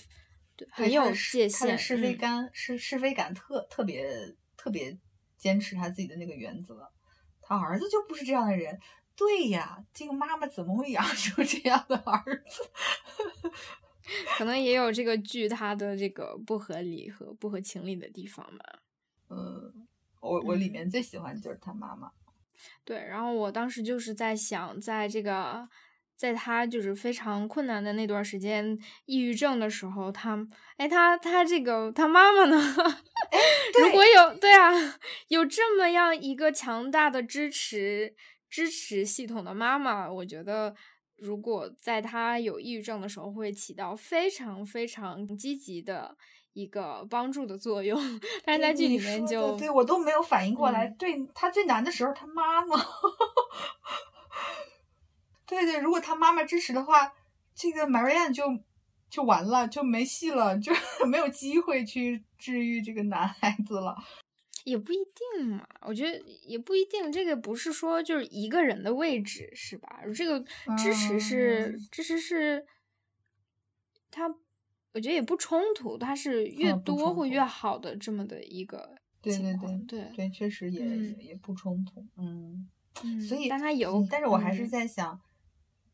[0.71, 4.97] 很有界限，是非感是是非感特特别特别
[5.37, 6.91] 坚持他自己的那个原则。
[7.41, 8.79] 他儿子就不是这样的人。
[9.15, 12.71] 对呀，这个妈妈怎么会养出这样的儿子？
[14.37, 18.81] 可能也有这个剧它的这个不合理和不合情理的地方吧。
[19.29, 19.87] 嗯，
[20.21, 22.11] 我我里面最喜欢的就是他妈妈。
[22.85, 25.69] 对，然后我当时就是在想，在这个。
[26.17, 30.39] 在他就是非常困难的那段时间，抑郁症的时候，他，
[30.79, 32.57] 哎，他他这个他妈妈呢？
[33.79, 34.73] 如果有对啊，
[35.29, 38.15] 有这么样一个强大的支持
[38.49, 40.75] 支持系统的妈妈，我觉得
[41.19, 46.17] 如果在他有抑郁症的时候，会起到非常非常积极的
[46.55, 48.01] 一个帮助的作用。
[48.47, 52.77] 但是在剧里面就对我都没有反应过来，对他最难的时候，他妈妈。
[55.47, 57.13] 对对，如果他妈妈支持的话，
[57.55, 58.45] 这个 Marianne 就
[59.09, 60.73] 就完了，就没戏了，就
[61.07, 63.97] 没有机会去治愈这个男孩子了。
[64.65, 64.97] 也不一
[65.37, 67.13] 定嘛，我觉得也不一定。
[67.13, 70.03] 这个不是说就是一个人的位置，是吧？
[70.13, 70.41] 这个
[70.77, 72.67] 支持是支持是，
[74.11, 74.29] 他
[74.93, 80.85] 我觉得也不冲突，他是越多会越好的这么的一个对对对对对，确实也
[81.23, 82.69] 也不冲突，嗯，
[83.21, 85.21] 所以但他有，但是我还是在想。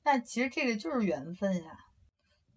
[0.04, 1.78] 那其实这个就是缘分呀，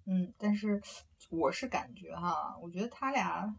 [0.06, 0.82] 嗯，但是
[1.30, 3.56] 我是感觉哈，我觉得他俩，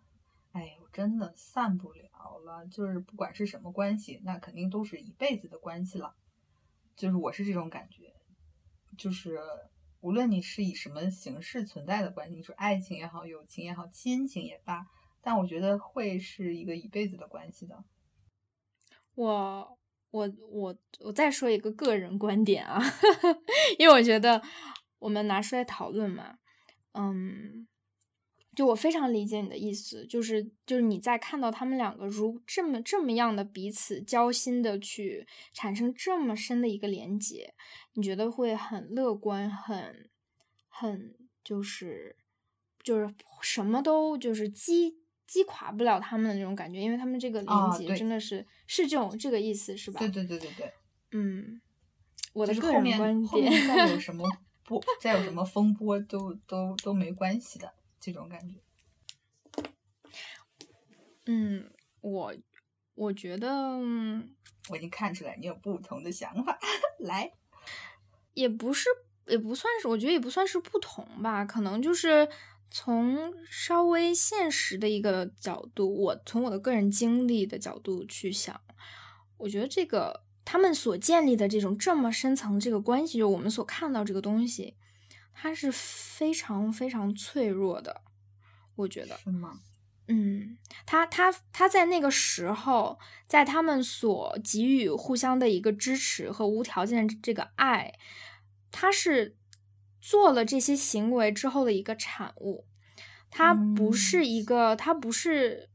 [0.51, 2.67] 哎呦，真的散不了了。
[2.67, 6.17] 就是不管是什么关系，那肯定都是一辈子的关系了。
[6.97, 8.13] 就是我是这种感觉，
[8.99, 9.39] 就是
[10.01, 14.87] 无论你是以什么形式存在的关系，你说爱情也好，友情也好，亲情也罢，
[15.23, 17.85] 但我觉得会是一个一辈子的关系的。
[19.15, 19.79] 我。
[20.17, 22.81] 我我我再说一个个人观点啊，
[23.79, 24.43] 因为我觉得
[24.99, 26.39] 我们拿出来讨论嘛，
[26.95, 27.67] 嗯，
[28.55, 37.55] 就我非常理解你的意思，就是就是你在看到他们两个如这么这么样的彼此交心的去产生这么深的一个连接，
[37.93, 40.09] 你觉得会很乐观，很
[40.69, 41.15] 很
[41.45, 42.17] 就是
[42.83, 45.06] 就是什么都就是积。
[45.27, 49.99] 击垮不了他们的那种感觉，因为他们这个连接真的是是这种这个意思，是吧？
[49.99, 50.73] 对对对对对，
[51.11, 51.61] 嗯，
[52.33, 54.25] 我的个人观点，再有 什么
[54.65, 58.55] 波，再有什么风波都都都没关系的这种感觉。
[61.27, 61.69] 嗯，
[62.01, 62.35] 我
[62.95, 63.51] 我觉得
[64.69, 66.57] 我已经看出来你有不同的想法，
[67.01, 67.33] 来，
[68.35, 68.89] 也不是
[69.27, 72.29] 也不算是，我觉得也不算是不同吧，可能就是。
[72.71, 78.61] 从稍微现实的一个角度，我从我的个人经历的角度去想，
[79.39, 84.77] 我觉得这个他们所建立的这种这么深层这个关系，就我们所看到这个东西，
[85.33, 88.03] 它是非常非常脆弱的。
[88.75, 89.61] 我觉得是吗？
[90.09, 97.95] 嗯，他他他在那个时候，在他们所给予互相的一个支持和无条件这个爱，
[98.71, 99.37] 他是。
[100.09, 102.65] 做了这些行为之后的一个产物。
[103.29, 105.69] 它不是一个，它不是，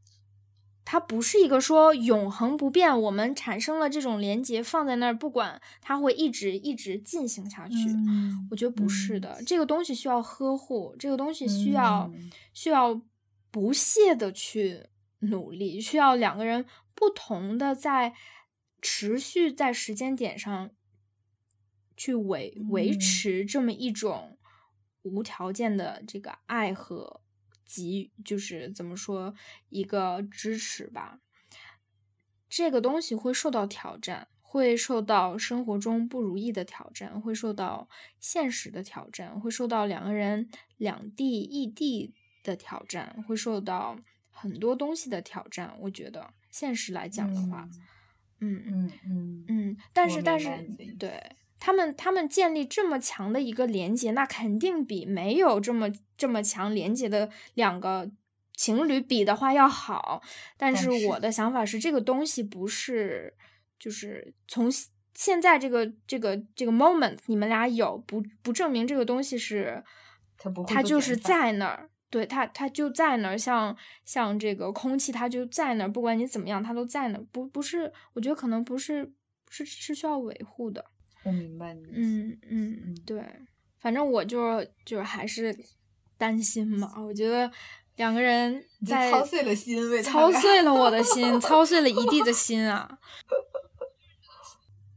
[0.85, 3.01] 它不是一个说永恒不变。
[3.01, 7.75] 我们产生了这种连接放在那儿，不管它会一直一直进行下去。
[8.49, 12.09] 我觉得不是的，这个东西需要呵护，这个东西需要
[12.53, 13.01] 需要
[13.51, 14.87] 不懈的去
[15.19, 16.65] 努力，需要两个人
[16.95, 18.13] 不同的在
[18.81, 20.69] 持续在时间点上
[22.01, 24.39] 去维维持这么一种
[25.03, 27.21] 无条件的这个爱和。
[27.73, 29.33] 给予就是怎么说
[29.69, 31.21] 一个支持吧，
[32.49, 37.87] 这个东西会受到挑战，会受到生活中不如意的挑战，会受到
[38.19, 43.97] 现实的挑战，会受到两个人两地异地的挑战，会受到
[44.29, 45.73] 很多东西的挑战。
[45.79, 47.69] 我觉得现实来讲的话，
[48.41, 50.49] 嗯嗯嗯嗯，但是但是
[50.99, 51.37] 对。
[51.61, 55.87] 他们他们建立这么强的一个连接，那肯定比没有这么
[56.17, 58.09] 这么强连接的两个
[58.55, 60.23] 情侣比的话要好。
[60.57, 63.35] 但是我的想法是，这个东西不是
[63.77, 64.69] 就是从
[65.13, 69.83] 现在这个这个这个 moment 你们俩有不不证明这个东西是
[70.39, 79.13] 它不它就是在那儿，对它它就在那儿，像像这个空气它就在那儿，不管你怎么样它都在那儿，不不是我觉得可能不是
[79.47, 80.83] 是是需要维护的。
[81.23, 81.83] 我明白你。
[81.93, 83.23] 嗯嗯，对，
[83.79, 85.55] 反正我就就是还是
[86.17, 86.93] 担心嘛。
[86.99, 87.51] 我觉得
[87.97, 92.99] 两个人在操碎了心，为操碎了我的心， 操碎了一地的心啊。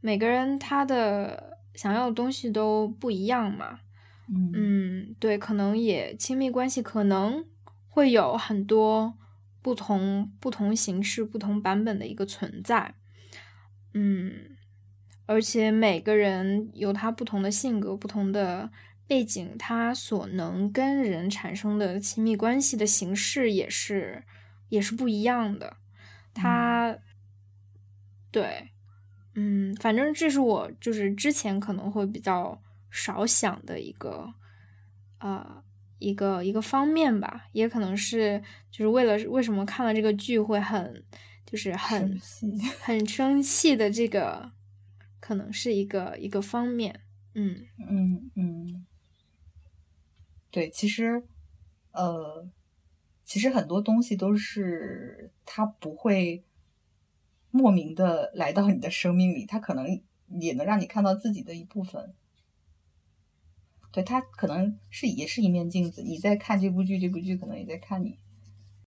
[0.01, 3.81] 每个人他的想要的东西都不一样嘛。
[4.29, 7.45] 嗯，对，可能也亲密关系可能
[7.89, 9.15] 会有很多
[9.61, 12.95] 不同不同形式、不同版本的一个存在。
[13.93, 14.54] 嗯。
[15.27, 18.71] 而且每个人有他不同的性格、不同的
[19.07, 24.25] 背景，他所能跟人产生的亲密关系的形式也是
[24.69, 25.79] 也是不一样的。
[26.35, 26.99] 他，
[28.31, 28.71] 对，
[29.35, 32.61] 嗯，反正这是我就是之前可能会比较
[32.91, 34.35] 少想的一个，
[35.21, 35.63] 呃，
[35.99, 37.47] 一个一个方面吧。
[37.53, 41.03] 也可能是就是为了为什么看了这个剧会很
[41.47, 42.21] 就是很
[42.83, 44.53] 很生气的这个。
[45.25, 47.01] 可能是一个一个方面，
[47.33, 48.85] 嗯嗯嗯，
[50.51, 51.25] 对，其实，
[51.93, 52.47] 呃，
[53.25, 56.45] 其实很多东西都是它不会
[57.51, 62.13] 莫名的来到你的生命里，它可能也能让你看到自己的一部分。
[63.91, 68.19] 对，它可能是也是一面镜子，你在看这部剧，这部剧可能也在看你。